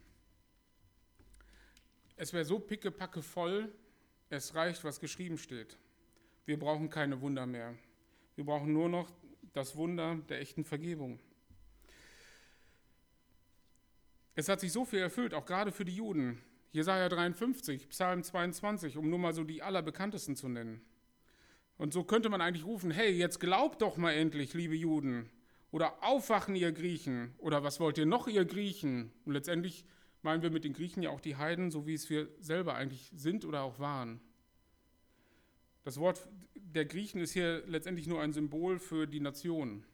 [2.16, 3.74] es wäre so pickepacke voll,
[4.30, 5.78] es reicht, was geschrieben steht.
[6.46, 7.76] Wir brauchen keine Wunder mehr.
[8.38, 9.10] Wir brauchen nur noch
[9.54, 11.20] das Wunder der echten Vergebung.
[14.36, 16.40] Es hat sich so viel erfüllt, auch gerade für die Juden.
[16.72, 20.82] Jesaja 53, Psalm 22, um nur mal so die allerbekanntesten zu nennen.
[21.80, 25.32] Und so könnte man eigentlich rufen: Hey, jetzt glaubt doch mal endlich, liebe Juden
[25.72, 27.34] Oder aufwachen, ihr Griechen.
[27.40, 29.12] Oder was wollt ihr noch, ihr Griechen?
[29.26, 29.84] Und letztendlich
[30.22, 33.12] meinen wir mit den Griechen ja auch die Heiden, so wie es wir selber eigentlich
[33.16, 34.22] sind oder auch waren.
[35.88, 39.86] Das Wort der Griechen ist hier letztendlich nur ein Symbol für die Nation.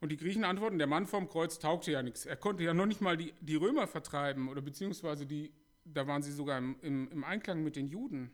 [0.00, 2.24] Und die Griechen antworten, der Mann vom Kreuz taugte ja nichts.
[2.24, 5.52] Er konnte ja noch nicht mal die, die Römer vertreiben oder beziehungsweise die,
[5.84, 8.30] da waren sie sogar im, im, im Einklang mit den Juden.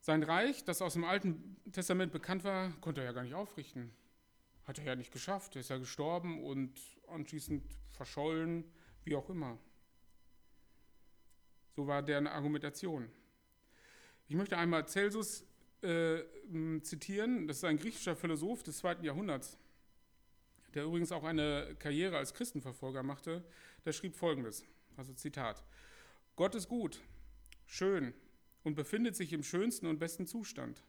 [0.00, 3.92] Sein Reich, das aus dem Alten Testament bekannt war, konnte er ja gar nicht aufrichten.
[4.64, 5.54] Hat er ja nicht geschafft.
[5.54, 8.64] Er ist ja gestorben und anschließend verschollen,
[9.04, 9.56] wie auch immer.
[11.74, 13.10] So war deren Argumentation.
[14.28, 15.44] Ich möchte einmal Celsus
[15.82, 16.22] äh,
[16.82, 17.46] zitieren.
[17.48, 19.58] Das ist ein griechischer Philosoph des zweiten Jahrhunderts,
[20.72, 23.44] der übrigens auch eine Karriere als Christenverfolger machte.
[23.84, 24.64] Der schrieb folgendes:
[24.96, 25.64] Also Zitat.
[26.36, 27.00] Gott ist gut,
[27.66, 28.14] schön
[28.62, 30.82] und befindet sich im schönsten und besten Zustand.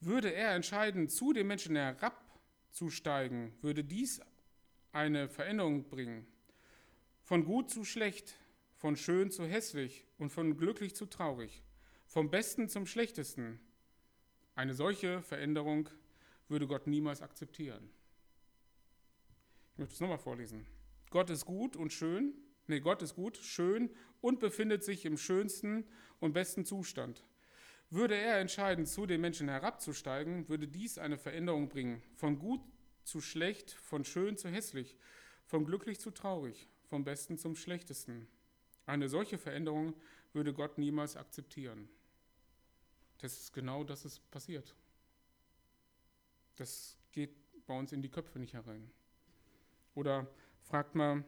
[0.00, 4.20] Würde er entscheiden, zu dem Menschen herabzusteigen, würde dies
[4.92, 6.26] eine Veränderung bringen.
[7.22, 8.34] Von gut zu schlecht,
[8.84, 11.62] von schön zu hässlich und von glücklich zu traurig,
[12.04, 13.58] vom Besten zum Schlechtesten.
[14.56, 15.88] Eine solche Veränderung
[16.48, 17.88] würde Gott niemals akzeptieren.
[19.72, 20.66] Ich möchte es nochmal vorlesen.
[21.08, 22.34] Gott ist gut und schön,
[22.66, 23.88] nee, Gott ist gut, schön
[24.20, 25.88] und befindet sich im schönsten
[26.20, 27.24] und besten Zustand.
[27.88, 32.02] Würde er entscheiden, zu den Menschen herabzusteigen, würde dies eine Veränderung bringen.
[32.16, 32.60] Von gut
[33.02, 34.98] zu schlecht, von schön zu hässlich,
[35.46, 38.28] von glücklich zu traurig, vom Besten zum Schlechtesten.
[38.86, 39.94] Eine solche Veränderung
[40.32, 41.88] würde Gott niemals akzeptieren.
[43.18, 44.74] Das ist genau das ist passiert.
[46.56, 47.34] Das geht
[47.66, 48.90] bei uns in die Köpfe nicht herein.
[49.94, 50.26] Oder
[50.62, 51.24] fragt mal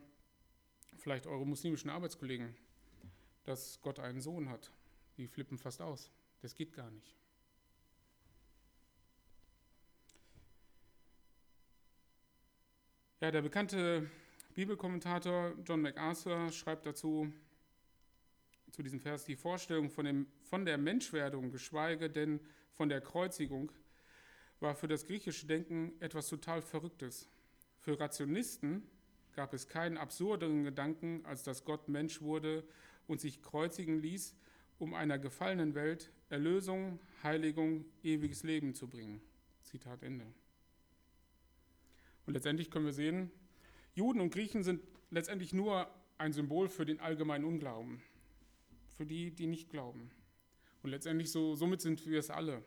[0.99, 2.55] vielleicht eure muslimischen Arbeitskollegen,
[3.45, 4.71] dass Gott einen Sohn hat.
[5.17, 6.11] Die flippen fast aus.
[6.43, 7.15] Das geht gar nicht.
[13.21, 14.11] Ja, der bekannte
[14.55, 17.33] Bibelkommentator John MacArthur schreibt dazu,
[18.77, 22.41] zu diesem Vers, die Vorstellung von, dem, von der Menschwerdung, geschweige denn
[22.75, 23.73] von der Kreuzigung,
[24.61, 27.27] war für das griechische Denken etwas total Verrücktes.
[27.79, 28.83] Für Rationisten
[29.35, 32.65] gab es keinen absurderen Gedanken, als dass Gott Mensch wurde
[33.07, 34.37] und sich kreuzigen ließ,
[34.79, 39.23] um einer gefallenen Welt Erlösung, Heiligung, ewiges Leben zu bringen.
[39.63, 40.27] Zitat Ende.
[42.27, 43.31] Und letztendlich können wir sehen,
[43.95, 48.03] Juden und Griechen sind letztendlich nur ein Symbol für den allgemeinen Unglauben
[48.97, 50.11] für die, die nicht glauben.
[50.83, 52.63] Und letztendlich so, somit sind wir es alle.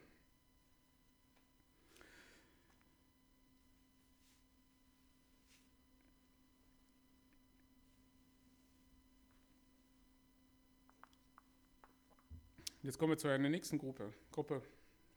[12.81, 14.13] Jetzt kommen wir zu einer nächsten Gruppe.
[14.31, 14.63] Gruppe,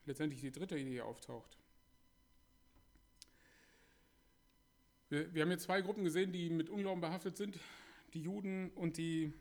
[0.05, 1.57] letztendlich die dritte, die hier auftaucht.
[5.09, 7.59] Wir, wir haben hier zwei Gruppen gesehen, die mit Unglauben behaftet sind:
[8.14, 9.33] die Juden und die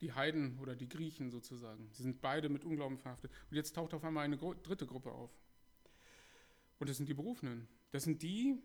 [0.00, 1.88] die Heiden oder die Griechen sozusagen.
[1.92, 3.30] Sie sind beide mit Unglauben verhaftet.
[3.50, 5.30] Und jetzt taucht auf einmal eine dritte Gruppe auf.
[6.78, 7.68] Und das sind die Berufenen.
[7.92, 8.58] Das sind die,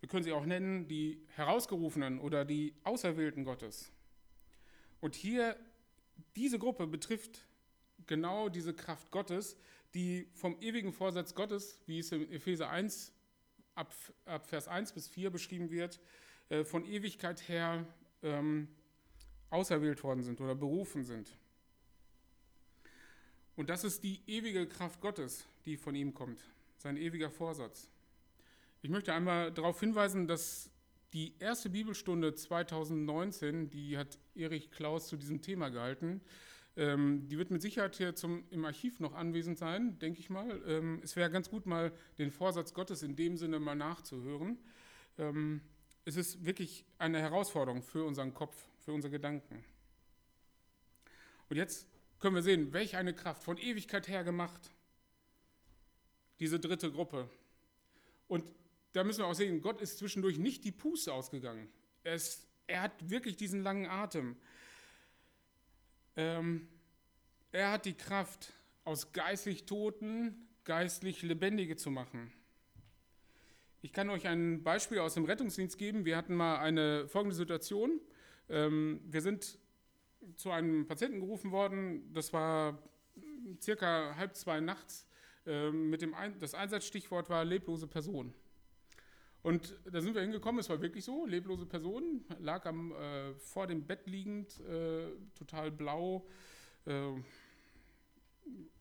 [0.00, 3.92] wir können sie auch nennen, die Herausgerufenen oder die Auserwählten Gottes.
[5.00, 5.56] Und hier,
[6.36, 7.46] diese Gruppe betrifft
[8.06, 9.56] genau diese Kraft Gottes,
[9.94, 13.12] die vom ewigen Vorsatz Gottes, wie es in Epheser 1
[13.74, 16.00] ab, ab Vers 1 bis 4 beschrieben wird,
[16.48, 17.86] äh, von Ewigkeit her
[18.22, 18.68] ähm,
[19.50, 21.36] auserwählt worden sind oder berufen sind.
[23.56, 26.40] Und das ist die ewige Kraft Gottes, die von ihm kommt,
[26.78, 27.90] sein ewiger Vorsatz.
[28.82, 30.70] Ich möchte einmal darauf hinweisen, dass
[31.12, 36.22] die erste Bibelstunde 2019, die hat Erich Klaus zu diesem Thema gehalten,
[36.76, 40.62] ähm, die wird mit Sicherheit hier zum, im Archiv noch anwesend sein, denke ich mal.
[40.66, 44.56] Ähm, es wäre ganz gut, mal den Vorsatz Gottes in dem Sinne mal nachzuhören.
[45.18, 45.60] Ähm,
[46.04, 49.64] es ist wirklich eine Herausforderung für unseren Kopf, für unsere Gedanken.
[51.48, 51.86] Und jetzt
[52.18, 54.70] können wir sehen, welch eine Kraft von Ewigkeit her gemacht,
[56.38, 57.28] diese dritte Gruppe.
[58.28, 58.44] Und
[58.92, 61.68] da müssen wir auch sehen, Gott ist zwischendurch nicht die Puste ausgegangen.
[62.02, 64.36] Er, ist, er hat wirklich diesen langen Atem.
[66.16, 66.68] Ähm,
[67.52, 68.52] er hat die Kraft,
[68.84, 72.32] aus geistlich Toten geistlich Lebendige zu machen.
[73.82, 76.04] Ich kann euch ein Beispiel aus dem Rettungsdienst geben.
[76.04, 78.00] Wir hatten mal eine folgende Situation.
[78.50, 79.58] Ähm, wir sind
[80.36, 82.78] zu einem Patienten gerufen worden, das war
[83.60, 85.06] circa halb zwei nachts.
[85.46, 88.34] Ähm, mit dem Ein das Einsatzstichwort war leblose Person.
[89.42, 93.66] Und da sind wir hingekommen, es war wirklich so, leblose Person, lag am, äh, vor
[93.66, 96.26] dem Bett liegend, äh, total blau,
[96.84, 97.12] äh,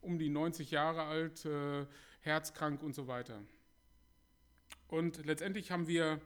[0.01, 1.86] um die 90 Jahre alt, äh,
[2.21, 3.41] herzkrank und so weiter.
[4.89, 6.19] Und letztendlich haben wir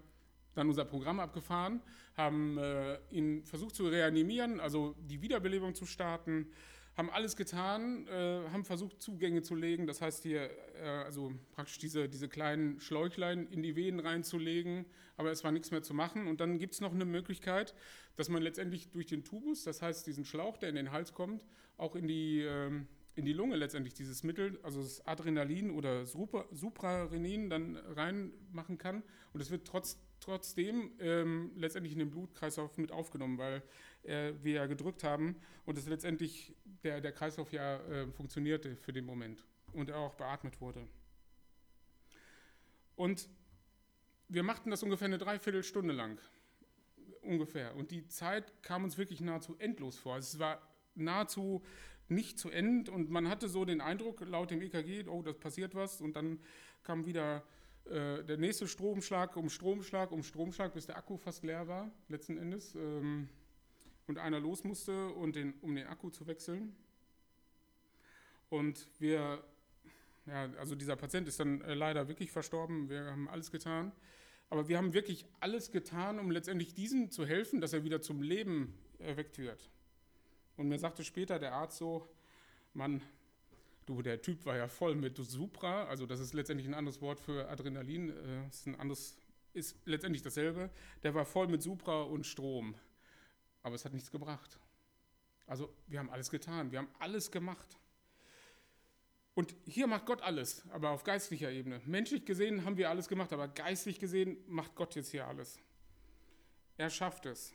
[0.55, 1.81] dann unser Programm abgefahren,
[2.15, 6.47] haben äh, ihn versucht zu reanimieren, also die Wiederbelebung zu starten,
[6.95, 11.79] haben alles getan, äh, haben versucht Zugänge zu legen, das heißt hier äh, also praktisch
[11.79, 14.85] diese, diese kleinen Schläuchlein in die Venen reinzulegen,
[15.17, 16.27] aber es war nichts mehr zu machen.
[16.27, 17.73] Und dann gibt es noch eine Möglichkeit,
[18.15, 21.43] dass man letztendlich durch den Tubus, das heißt diesen Schlauch, der in den Hals kommt,
[21.77, 27.49] auch in die, ähm, in die Lunge letztendlich dieses Mittel, also das Adrenalin oder Suprarenin
[27.49, 29.03] dann reinmachen kann.
[29.33, 33.61] Und es wird trotz, trotzdem ähm, letztendlich in den Blutkreislauf mit aufgenommen, weil
[34.03, 38.93] äh, wir ja gedrückt haben und es letztendlich der, der Kreislauf ja äh, funktionierte für
[38.93, 40.87] den Moment und er auch beatmet wurde.
[42.95, 43.27] Und
[44.29, 46.19] wir machten das ungefähr eine Dreiviertelstunde lang.
[47.21, 47.75] Ungefähr.
[47.75, 50.15] Und die Zeit kam uns wirklich nahezu endlos vor.
[50.15, 50.61] Also es war
[50.95, 51.63] nahezu
[52.09, 55.73] nicht zu Ende und man hatte so den Eindruck, laut dem EKG, oh, das passiert
[55.73, 56.01] was.
[56.01, 56.39] Und dann
[56.83, 57.43] kam wieder
[57.85, 62.37] äh, der nächste Stromschlag um Stromschlag um Stromschlag, bis der Akku fast leer war, letzten
[62.37, 62.75] Endes.
[62.75, 63.29] Ähm,
[64.07, 66.75] und einer los musste, und den, um den Akku zu wechseln.
[68.49, 69.43] Und wir,
[70.25, 72.89] ja, also dieser Patient ist dann äh, leider wirklich verstorben.
[72.89, 73.91] Wir haben alles getan.
[74.49, 78.21] Aber wir haben wirklich alles getan, um letztendlich diesem zu helfen, dass er wieder zum
[78.21, 79.69] Leben erweckt wird.
[80.57, 82.07] Und mir sagte später der Arzt so,
[82.73, 83.01] Mann,
[83.85, 87.19] du, der Typ war ja voll mit Supra, also das ist letztendlich ein anderes Wort
[87.19, 89.17] für Adrenalin, äh, ist ein anderes,
[89.53, 90.69] ist letztendlich dasselbe.
[91.03, 92.75] Der war voll mit Supra und Strom
[93.63, 94.59] aber es hat nichts gebracht.
[95.47, 97.77] Also wir haben alles getan, wir haben alles gemacht.
[99.33, 101.81] Und hier macht Gott alles, aber auf geistlicher Ebene.
[101.85, 105.57] Menschlich gesehen haben wir alles gemacht, aber geistlich gesehen macht Gott jetzt hier alles.
[106.77, 107.53] Er schafft es.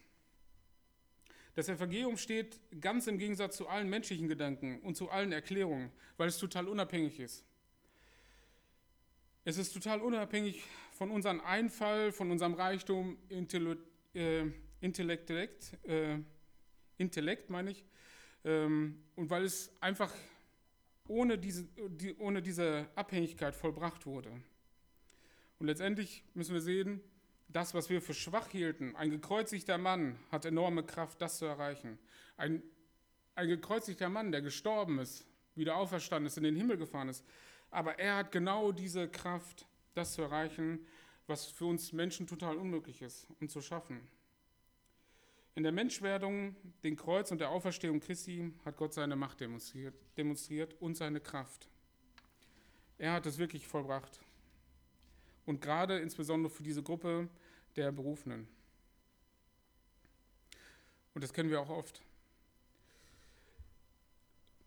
[1.59, 6.29] Das Evangelium steht ganz im Gegensatz zu allen menschlichen Gedanken und zu allen Erklärungen, weil
[6.29, 7.45] es total unabhängig ist.
[9.45, 13.83] Es ist total unabhängig von unserem Einfall, von unserem Reichtum, Intellekt,
[14.15, 14.45] äh,
[14.81, 16.19] Intellekt, äh,
[16.97, 17.85] Intellekt meine ich,
[18.45, 20.15] ähm, und weil es einfach
[21.09, 24.31] ohne diese, die, ohne diese Abhängigkeit vollbracht wurde.
[25.59, 27.01] Und letztendlich müssen wir sehen,
[27.49, 31.99] das, was wir für schwach hielten, ein gekreuzigter Mann hat enorme Kraft, das zu erreichen.
[32.37, 32.63] Ein,
[33.35, 37.25] ein gekreuzigter Mann, der gestorben ist, wieder auferstanden ist, in den Himmel gefahren ist.
[37.71, 40.87] Aber er hat genau diese Kraft, das zu erreichen,
[41.27, 44.01] was für uns Menschen total unmöglich ist und zu schaffen.
[45.55, 50.75] In der Menschwerdung, dem Kreuz und der Auferstehung Christi hat Gott seine Macht demonstriert, demonstriert
[50.81, 51.69] und seine Kraft.
[52.97, 54.21] Er hat es wirklich vollbracht.
[55.47, 57.29] Und gerade insbesondere für diese Gruppe
[57.79, 58.49] der Berufenen.
[61.15, 62.03] Und das kennen wir auch oft.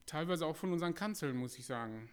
[0.06, 2.10] Teilweise auch von unseren Kanzeln, muss ich sagen.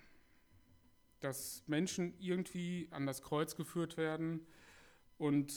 [1.21, 4.47] Dass Menschen irgendwie an das Kreuz geführt werden
[5.19, 5.53] und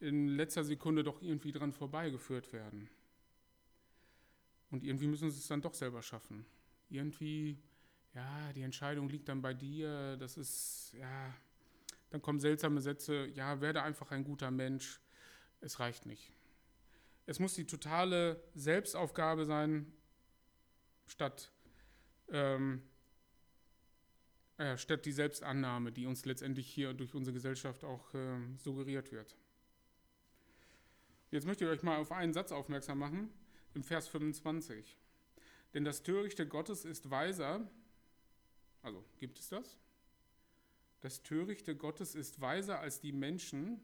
[0.00, 2.90] in letzter Sekunde doch irgendwie dran vorbeigeführt werden.
[4.70, 6.44] Und irgendwie müssen sie es dann doch selber schaffen.
[6.90, 7.58] Irgendwie,
[8.14, 11.34] ja, die Entscheidung liegt dann bei dir, das ist, ja,
[12.10, 15.00] dann kommen seltsame Sätze, ja, werde einfach ein guter Mensch.
[15.60, 16.32] Es reicht nicht.
[17.26, 19.92] Es muss die totale Selbstaufgabe sein,
[21.06, 21.52] statt,
[22.30, 22.82] ähm,
[24.56, 29.36] äh, statt die Selbstannahme, die uns letztendlich hier durch unsere Gesellschaft auch äh, suggeriert wird.
[31.30, 33.30] Jetzt möchte ich euch mal auf einen Satz aufmerksam machen,
[33.74, 34.96] im Vers 25.
[35.74, 37.70] Denn das Törichte Gottes ist weiser,
[38.82, 39.78] also gibt es das?
[41.00, 43.80] Das Törichte Gottes ist weiser als die Menschen,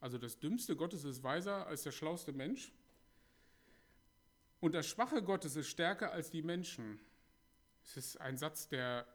[0.00, 2.72] also das Dümmste Gottes ist weiser als der schlauste Mensch.
[4.60, 7.00] Und das Schwache Gottes ist stärker als die Menschen.
[7.84, 9.06] Es ist ein Satz, der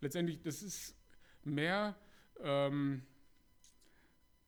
[0.00, 0.94] letztendlich, das ist
[1.44, 1.96] mehr
[2.40, 3.02] ähm,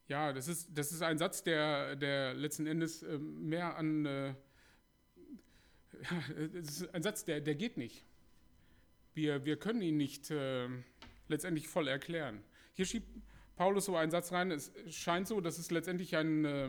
[0.09, 4.29] ja, das ist, das ist ein Satz, der, der letzten Endes äh, mehr an, äh,
[6.03, 8.05] ja, das ist ein Satz, der, der geht nicht.
[9.15, 10.69] Wir, wir können ihn nicht äh,
[11.33, 12.45] letztendlich voll erklären.
[12.75, 13.09] Hier schiebt
[13.57, 16.69] Paulus so einen Satz rein, es scheint so, dass es letztendlich ein, äh,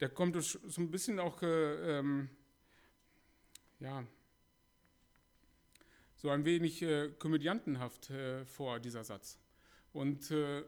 [0.00, 2.30] der kommt so ein bisschen auch, äh, ähm,
[3.80, 4.04] ja,
[6.16, 9.38] so ein wenig äh, komödiantenhaft äh, vor, dieser Satz.
[9.92, 10.62] Und äh,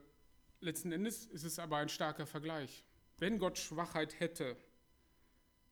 [0.60, 2.84] letzten Endes ist es aber ein starker Vergleich.
[3.18, 4.56] Wenn Gott Schwachheit hätte,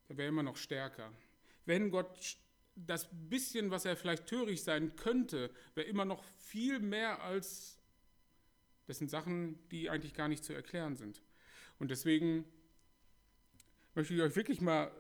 [0.06, 1.12] dann wäre er immer noch stärker.
[1.66, 2.36] Wenn Gott
[2.74, 7.78] das bisschen, was er vielleicht töricht sein könnte, wäre immer noch viel mehr als
[8.86, 11.22] das sind Sachen, die eigentlich gar nicht zu erklären sind.
[11.78, 12.44] Und deswegen
[13.94, 14.90] möchte ich euch wirklich mal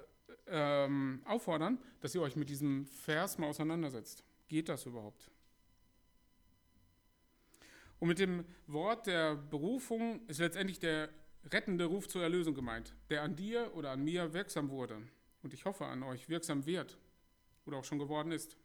[0.46, 4.24] ähm, auffordern, dass ihr euch mit diesem Vers mal auseinandersetzt.
[4.48, 5.30] geht das überhaupt?
[7.98, 11.08] Und mit dem Wort der Berufung ist letztendlich der
[11.50, 15.02] rettende Ruf zur Erlösung gemeint, der an dir oder an mir wirksam wurde
[15.42, 16.98] und ich hoffe an euch wirksam wird
[17.66, 18.56] oder auch schon geworden ist.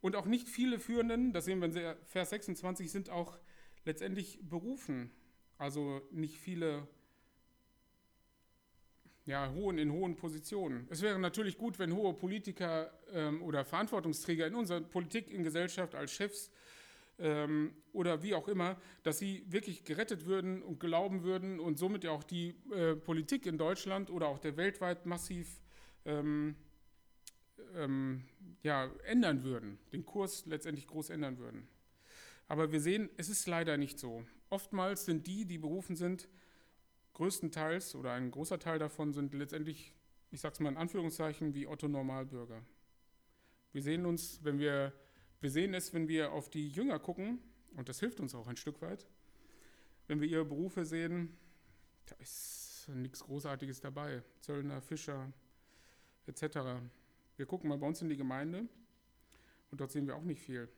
[0.00, 3.38] Und auch nicht viele Führenden, das sehen wir in Vers 26, sind auch
[3.84, 5.10] letztendlich berufen.
[5.58, 6.86] Also nicht viele
[9.26, 10.86] ja, hohen in hohen Positionen.
[10.88, 15.96] Es wäre natürlich gut, wenn hohe Politiker ähm, oder Verantwortungsträger in unserer Politik, in Gesellschaft
[15.96, 16.50] als Chefs
[17.18, 22.04] ähm, oder wie auch immer, dass sie wirklich gerettet würden und glauben würden und somit
[22.04, 25.60] ja auch die äh, Politik in Deutschland oder auch der weltweit massiv
[26.04, 26.54] ähm,
[27.74, 28.24] ähm,
[28.62, 31.68] ja, ändern würden, den Kurs letztendlich groß ändern würden.
[32.48, 34.24] Aber wir sehen, es ist leider nicht so.
[34.50, 36.28] Oftmals sind die, die berufen sind,
[37.14, 39.94] größtenteils oder ein großer Teil davon sind letztendlich,
[40.30, 42.62] ich sage es mal in Anführungszeichen, wie Otto Normalbürger.
[43.72, 44.92] Wir sehen uns, wenn wir,
[45.40, 47.40] wir sehen es, wenn wir auf die Jünger gucken,
[47.74, 49.06] und das hilft uns auch ein Stück weit,
[50.06, 51.36] wenn wir ihre Berufe sehen,
[52.06, 54.22] da ist nichts Großartiges dabei.
[54.40, 55.32] Zöllner, Fischer,
[56.26, 56.58] etc.
[57.36, 58.68] Wir gucken mal bei uns in die Gemeinde
[59.70, 60.68] und dort sehen wir auch nicht viel.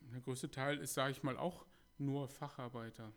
[0.00, 1.66] Der größte Teil ist, sage ich mal, auch
[1.98, 3.12] nur Facharbeiter.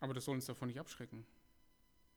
[0.00, 1.24] Aber das soll uns davon nicht abschrecken.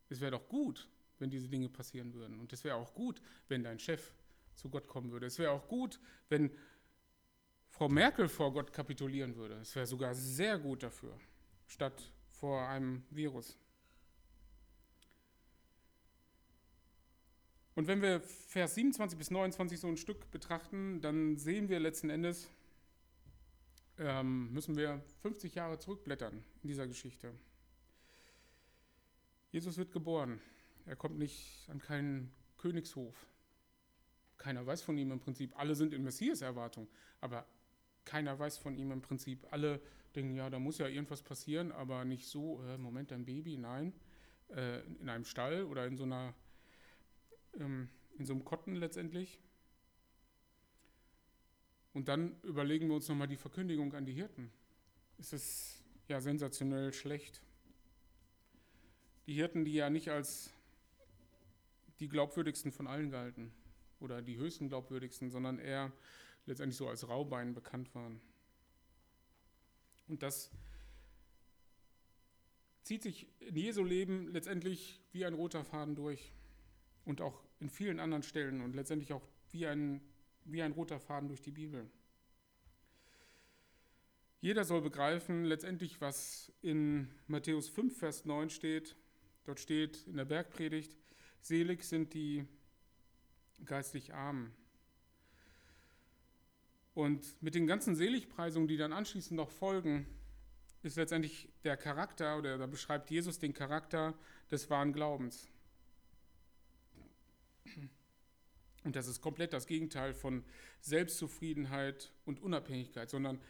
[0.09, 2.39] Es wäre doch gut, wenn diese Dinge passieren würden.
[2.39, 4.13] Und es wäre auch gut, wenn dein Chef
[4.55, 5.27] zu Gott kommen würde.
[5.27, 6.51] Es wäre auch gut, wenn
[7.69, 9.55] Frau Merkel vor Gott kapitulieren würde.
[9.55, 11.17] Es wäre sogar sehr gut dafür,
[11.67, 13.57] statt vor einem Virus.
[17.77, 22.09] Und wenn wir Vers 27 bis 29 so ein Stück betrachten, dann sehen wir letzten
[22.09, 22.49] Endes,
[23.99, 27.31] ähm, müssen wir 50 Jahre zurückblättern in dieser Geschichte.
[29.51, 30.41] Jesus wird geboren.
[30.87, 33.27] Er kommt nicht an keinen Königshof.
[34.39, 35.55] Keiner weiß von ihm im Prinzip.
[35.55, 36.87] Alle sind in Messias-Erwartung,
[37.21, 37.45] aber
[38.05, 39.45] keiner weiß von ihm im Prinzip.
[39.53, 39.79] Alle
[40.15, 43.93] denken, ja, da muss ja irgendwas passieren, aber nicht so, äh, Moment, ein Baby, nein,
[44.49, 46.33] äh, in einem Stall oder in so einer
[47.59, 49.39] ähm, in so einem Kotten letztendlich.
[51.93, 54.51] Und dann überlegen wir uns nochmal die Verkündigung an die Hirten.
[55.17, 57.41] Es ist ja sensationell schlecht.
[59.25, 60.51] Die Hirten, die ja nicht als
[61.99, 63.51] die glaubwürdigsten von allen galten
[63.99, 65.91] oder die höchsten glaubwürdigsten, sondern eher
[66.45, 68.21] letztendlich so als Raubein bekannt waren.
[70.07, 70.51] Und das
[72.83, 76.31] zieht sich in Jesu Leben letztendlich wie ein roter Faden durch
[77.03, 80.01] und auch in vielen anderen Stellen und letztendlich auch wie ein,
[80.45, 81.89] wie ein roter Faden durch die Bibel.
[84.39, 88.95] Jeder soll begreifen, letztendlich, was in Matthäus 5, Vers 9 steht.
[89.45, 90.95] Dort steht in der Bergpredigt,
[91.41, 92.45] selig sind die
[93.65, 94.53] geistlich Armen.
[96.93, 100.05] Und mit den ganzen Seligpreisungen, die dann anschließend noch folgen,
[100.83, 104.13] ist letztendlich der Charakter, oder da beschreibt Jesus den Charakter
[104.51, 105.47] des wahren Glaubens.
[108.83, 110.43] Und das ist komplett das Gegenteil von
[110.79, 113.41] Selbstzufriedenheit und Unabhängigkeit, sondern,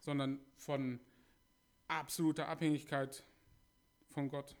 [0.00, 1.00] sondern von
[1.88, 3.24] absoluter Abhängigkeit
[4.10, 4.56] von Gott.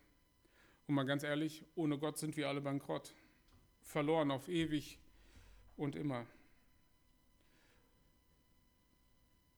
[0.86, 3.14] Und mal ganz ehrlich, ohne Gott sind wir alle bankrott,
[3.82, 4.98] verloren auf ewig
[5.76, 6.26] und immer.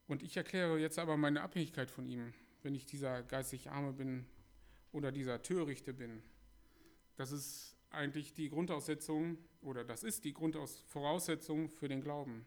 [0.07, 4.25] Und ich erkläre jetzt aber meine Abhängigkeit von ihm, wenn ich dieser geistig Arme bin
[4.91, 6.21] oder dieser Törichte bin.
[7.15, 12.45] Das ist eigentlich die Grundaussetzung oder das ist die Grundvoraussetzung für den Glauben.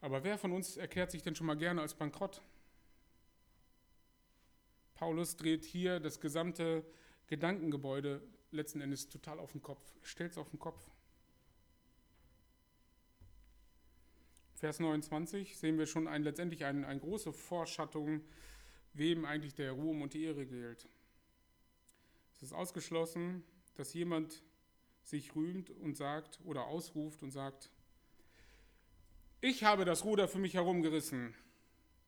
[0.00, 2.42] Aber wer von uns erklärt sich denn schon mal gerne als bankrott?
[4.94, 6.84] Paulus dreht hier das gesamte
[7.26, 10.90] Gedankengebäude letzten Endes total auf den Kopf, stellt es auf den Kopf.
[14.54, 18.22] Vers 29 sehen wir schon ein, letztendlich eine, eine große Vorschattung,
[18.92, 20.88] wem eigentlich der Ruhm und die Ehre gilt.
[22.36, 23.44] Es ist ausgeschlossen,
[23.76, 24.42] dass jemand
[25.02, 27.70] sich rühmt und sagt oder ausruft und sagt,
[29.40, 31.34] ich habe das Ruder für mich herumgerissen.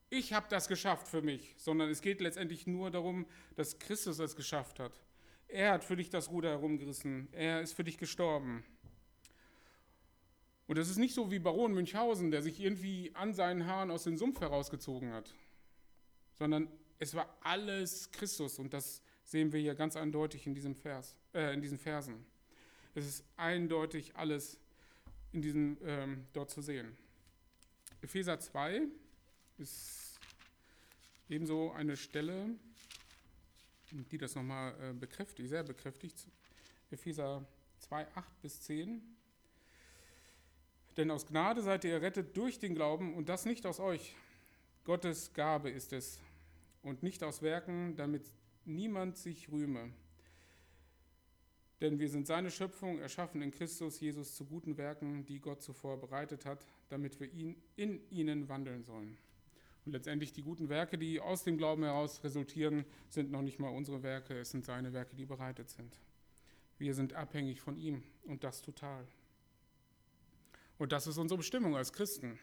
[0.09, 4.37] Ich habe das geschafft für mich, sondern es geht letztendlich nur darum, dass Christus es
[4.37, 5.01] geschafft hat.
[5.49, 7.29] Er hat für dich das Ruder herumgerissen.
[7.33, 8.65] Er ist für dich gestorben.
[10.67, 14.05] Und es ist nicht so wie Baron Münchhausen, der sich irgendwie an seinen Haaren aus
[14.05, 15.33] dem Sumpf herausgezogen hat,
[16.35, 16.69] sondern
[16.99, 21.53] es war alles Christus und das sehen wir hier ganz eindeutig in, diesem Vers, äh,
[21.53, 22.25] in diesen Versen.
[22.95, 24.59] Es ist eindeutig alles
[25.33, 26.97] in diesem, ähm, dort zu sehen.
[28.01, 28.83] Epheser 2
[29.59, 30.19] ist
[31.29, 32.51] ebenso eine Stelle,
[33.91, 36.27] die das nochmal äh, bekräftigt, sehr bekräftigt.
[36.91, 37.45] Epheser
[37.81, 39.03] 2, 8 bis 10.
[40.97, 44.15] Denn aus Gnade seid ihr errettet durch den Glauben und das nicht aus euch.
[44.85, 46.21] Gottes Gabe ist es
[46.83, 48.25] und nicht aus Werken, damit
[48.67, 49.93] niemand sich rühme.
[51.81, 56.01] Denn wir sind seine Schöpfung, erschaffen in Christus Jesus zu guten Werken, die Gott zuvor
[56.01, 59.19] bereitet hat, damit wir ihn, in ihnen wandeln sollen.
[59.85, 63.69] Und letztendlich die guten Werke, die aus dem Glauben heraus resultieren, sind noch nicht mal
[63.69, 66.01] unsere Werke, es sind seine Werke, die bereitet sind.
[66.79, 69.07] Wir sind abhängig von ihm und das total.
[70.79, 72.39] Und das ist unsere Bestimmung als Christen.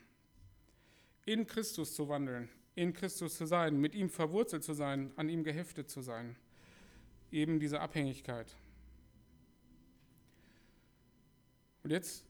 [1.25, 5.43] In Christus zu wandeln, in Christus zu sein, mit ihm verwurzelt zu sein, an ihm
[5.43, 6.35] geheftet zu sein.
[7.31, 8.55] Eben diese Abhängigkeit.
[11.83, 12.25] Und jetzt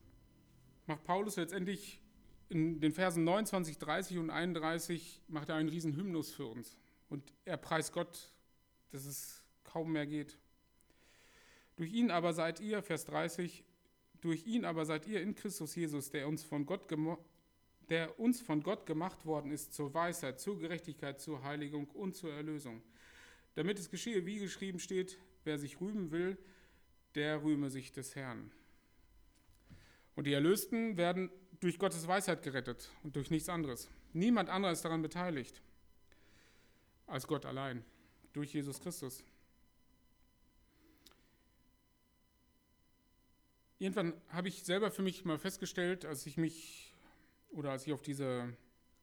[0.88, 2.02] macht Paulus letztendlich
[2.50, 6.78] in den Versen 29, 30 und 31 macht er einen riesen Hymnus für uns.
[7.10, 8.32] Und er preist Gott,
[8.92, 10.38] dass es kaum mehr geht.
[11.76, 13.64] Durch ihn aber seid ihr, Vers 30,
[14.22, 16.88] durch ihn aber seid ihr in Christus Jesus, der uns von Gott,
[17.90, 22.34] der uns von Gott gemacht worden ist zur Weisheit, zur Gerechtigkeit, zur Heiligung und zur
[22.34, 22.82] Erlösung.
[23.56, 26.38] Damit es geschehe, wie geschrieben steht, wer sich rühmen will,
[27.16, 28.52] der rühme sich des Herrn.
[30.16, 31.30] Und die Erlösten werden
[31.60, 33.90] durch Gottes Weisheit gerettet und durch nichts anderes.
[34.14, 35.62] Niemand anderer ist daran beteiligt
[37.08, 37.84] als Gott allein,
[38.32, 39.24] durch Jesus Christus.
[43.80, 46.93] Irgendwann habe ich selber für mich mal festgestellt, als ich mich
[47.54, 48.56] oder als ich auf diese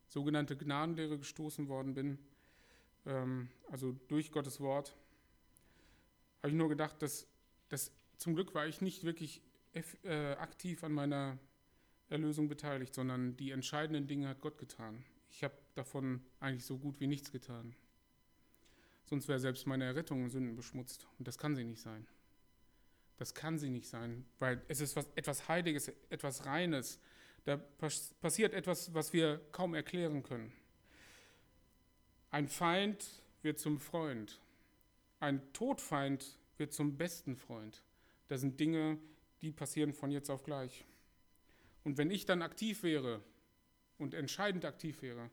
[0.07, 2.18] sogenannte Gnadenlehre gestoßen worden bin,
[3.07, 4.96] ähm, also durch Gottes Wort,
[6.38, 7.26] habe ich nur gedacht, dass,
[7.68, 9.42] dass zum Glück war ich nicht wirklich
[10.03, 11.38] äh, aktiv an meiner
[12.09, 15.05] Erlösung beteiligt, sondern die entscheidenden Dinge hat Gott getan.
[15.30, 17.74] Ich habe davon eigentlich so gut wie nichts getan.
[19.05, 21.07] Sonst wäre selbst meine Errettung in Sünden beschmutzt.
[21.18, 22.07] Und das kann sie nicht sein.
[23.16, 26.98] Das kann sie nicht sein, weil es ist was, etwas Heiliges, etwas Reines.
[27.45, 30.53] Da passiert etwas, was wir kaum erklären können.
[32.30, 34.41] Ein Feind wird zum Freund.
[35.18, 37.82] Ein Todfeind wird zum besten Freund.
[38.28, 38.99] Das sind Dinge,
[39.43, 40.84] die passieren von jetzt auf gleich.
[41.82, 43.22] Und wenn ich dann aktiv wäre
[43.99, 45.30] und entscheidend aktiv wäre,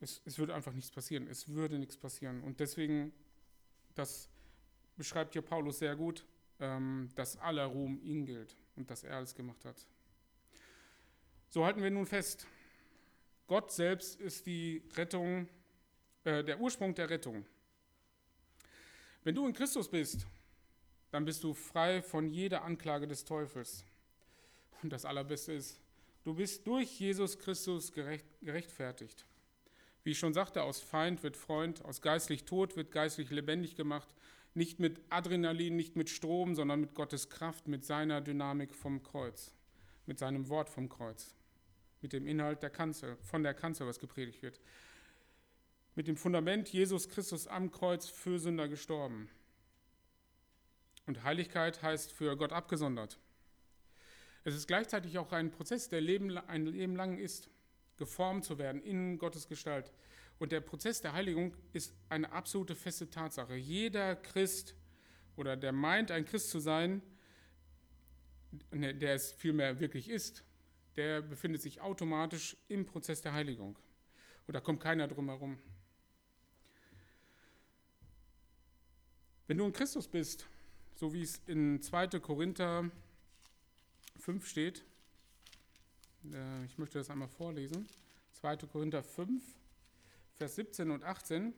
[0.00, 1.26] es, es würde einfach nichts passieren.
[1.26, 2.42] Es würde nichts passieren.
[2.42, 3.12] Und deswegen,
[3.94, 4.28] das
[4.96, 6.24] beschreibt hier Paulus sehr gut,
[6.60, 9.86] ähm, dass aller Ruhm ihm gilt und dass er alles gemacht hat.
[11.50, 12.46] So halten wir nun fest,
[13.46, 15.48] Gott selbst ist die Rettung,
[16.24, 17.46] äh, der Ursprung der Rettung.
[19.24, 20.26] Wenn du in Christus bist,
[21.10, 23.84] dann bist du frei von jeder Anklage des Teufels.
[24.82, 25.80] Und das Allerbeste ist,
[26.24, 29.24] du bist durch Jesus Christus gerecht, gerechtfertigt.
[30.04, 34.08] Wie ich schon sagte, aus Feind wird Freund, aus geistlich tot wird geistlich lebendig gemacht,
[34.54, 39.52] nicht mit Adrenalin, nicht mit Strom, sondern mit Gottes Kraft, mit seiner Dynamik vom Kreuz,
[40.06, 41.34] mit seinem Wort vom Kreuz,
[42.00, 44.60] mit dem Inhalt der Kanzel, von der Kanzel, was gepredigt wird.
[45.94, 49.28] Mit dem Fundament Jesus Christus am Kreuz für Sünder gestorben.
[51.06, 53.18] Und Heiligkeit heißt für Gott abgesondert.
[54.44, 57.50] Es ist gleichzeitig auch ein Prozess, der Leben, ein Leben lang ist,
[57.96, 59.92] geformt zu werden in Gottes Gestalt.
[60.38, 63.56] Und der Prozess der Heiligung ist eine absolute feste Tatsache.
[63.56, 64.74] Jeder Christ
[65.36, 67.02] oder der meint, ein Christ zu sein,
[68.70, 70.44] ne, der es vielmehr wirklich ist,
[70.98, 73.78] der befindet sich automatisch im Prozess der Heiligung.
[74.46, 75.58] Und da kommt keiner drum herum.
[79.46, 80.46] Wenn du in Christus bist,
[80.96, 82.18] so wie es in 2.
[82.18, 82.90] Korinther
[84.18, 84.84] 5 steht.
[86.32, 87.86] Äh, ich möchte das einmal vorlesen.
[88.32, 88.56] 2.
[88.66, 89.42] Korinther 5,
[90.36, 91.54] Vers 17 und 18.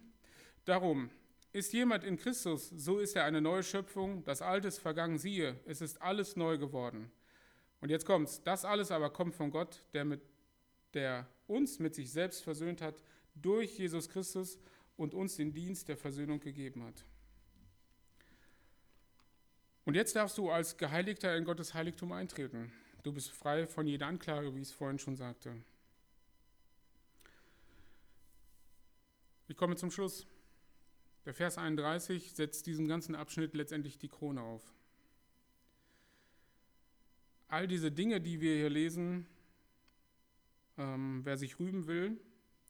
[0.66, 1.11] Darum,
[1.53, 5.59] ist jemand in Christus, so ist er eine neue Schöpfung, das Alte ist vergangen, siehe,
[5.66, 7.11] es ist alles neu geworden.
[7.81, 10.20] Und jetzt kommt's, das alles aber kommt von Gott, der, mit,
[10.95, 13.03] der uns mit sich selbst versöhnt hat
[13.35, 14.59] durch Jesus Christus
[14.97, 17.05] und uns den Dienst der Versöhnung gegeben hat.
[19.85, 22.72] Und jetzt darfst du als Geheiligter in Gottes Heiligtum eintreten.
[23.03, 25.57] Du bist frei von jeder Anklage, wie ich es vorhin schon sagte.
[29.49, 30.26] Ich komme zum Schluss.
[31.24, 34.62] Der Vers 31 setzt diesem ganzen Abschnitt letztendlich die Krone auf.
[37.51, 39.27] All diese Dinge, die wir hier lesen,
[40.79, 42.21] ähm, wer sich rühmen will,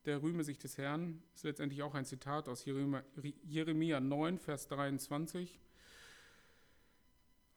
[0.06, 5.60] der rühme sich des Herrn, ist letztendlich auch ein Zitat aus Jeremia 9, Vers 23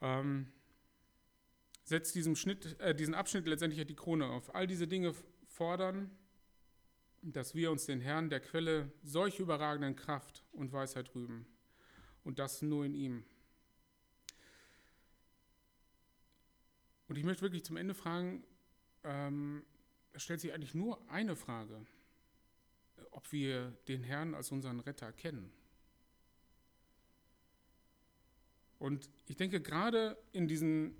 [0.04, 0.52] ähm,
[1.86, 4.54] setzt diesem Schnitt, äh, diesen Abschnitt letztendlich die Krone auf.
[4.54, 5.14] All diese Dinge
[5.48, 6.12] fordern,
[7.22, 11.46] dass wir uns den Herrn der Quelle solch überragenden Kraft und Weisheit rühmen.
[12.26, 13.26] Und das nur in ihm.
[17.14, 18.44] Und ich möchte wirklich zum Ende fragen,
[19.04, 19.64] ähm,
[20.14, 21.86] es stellt sich eigentlich nur eine Frage,
[23.12, 25.54] ob wir den Herrn als unseren Retter kennen.
[28.80, 30.96] Und ich denke, gerade in diesen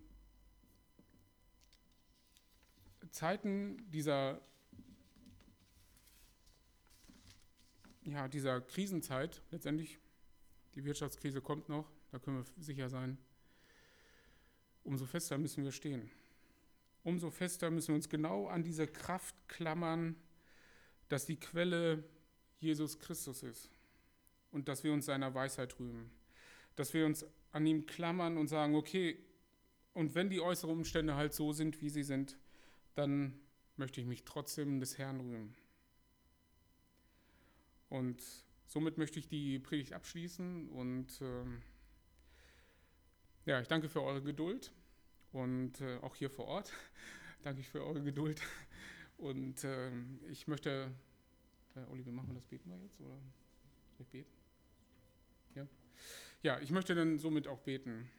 [3.10, 4.40] Zeiten dieser,
[8.04, 9.98] ja, dieser Krisenzeit, letztendlich,
[10.76, 13.18] die Wirtschaftskrise kommt noch, da können wir sicher sein,
[14.84, 16.10] umso fester müssen wir stehen.
[17.04, 20.16] Umso fester müssen wir uns genau an diese Kraft klammern,
[21.10, 22.04] dass die Quelle
[22.60, 23.70] Jesus Christus ist
[24.52, 26.10] und dass wir uns seiner Weisheit rühmen.
[26.76, 29.18] Dass wir uns an ihm klammern und sagen, okay,
[29.94, 32.38] und wenn die äußeren Umstände halt so sind, wie sie sind,
[32.96, 33.40] dann
[33.76, 35.56] möchte ich mich trotzdem des Herrn rühmen.
[37.90, 38.24] Und
[38.66, 41.46] somit möchte ich die Predigt abschließen und äh,
[43.46, 44.72] ja, ich danke für eure Geduld
[45.32, 46.72] und äh, auch hier vor Ort
[47.44, 48.42] danke ich für eure Geduld
[49.18, 49.92] und äh,
[50.30, 50.92] ich möchte,
[51.76, 52.46] äh, Olli, wie machen wir das?
[52.46, 53.18] Beten wir jetzt oder
[54.00, 54.32] ich beten?
[55.56, 55.68] Ja?
[56.42, 58.10] Ja, ich möchte dann somit auch beten.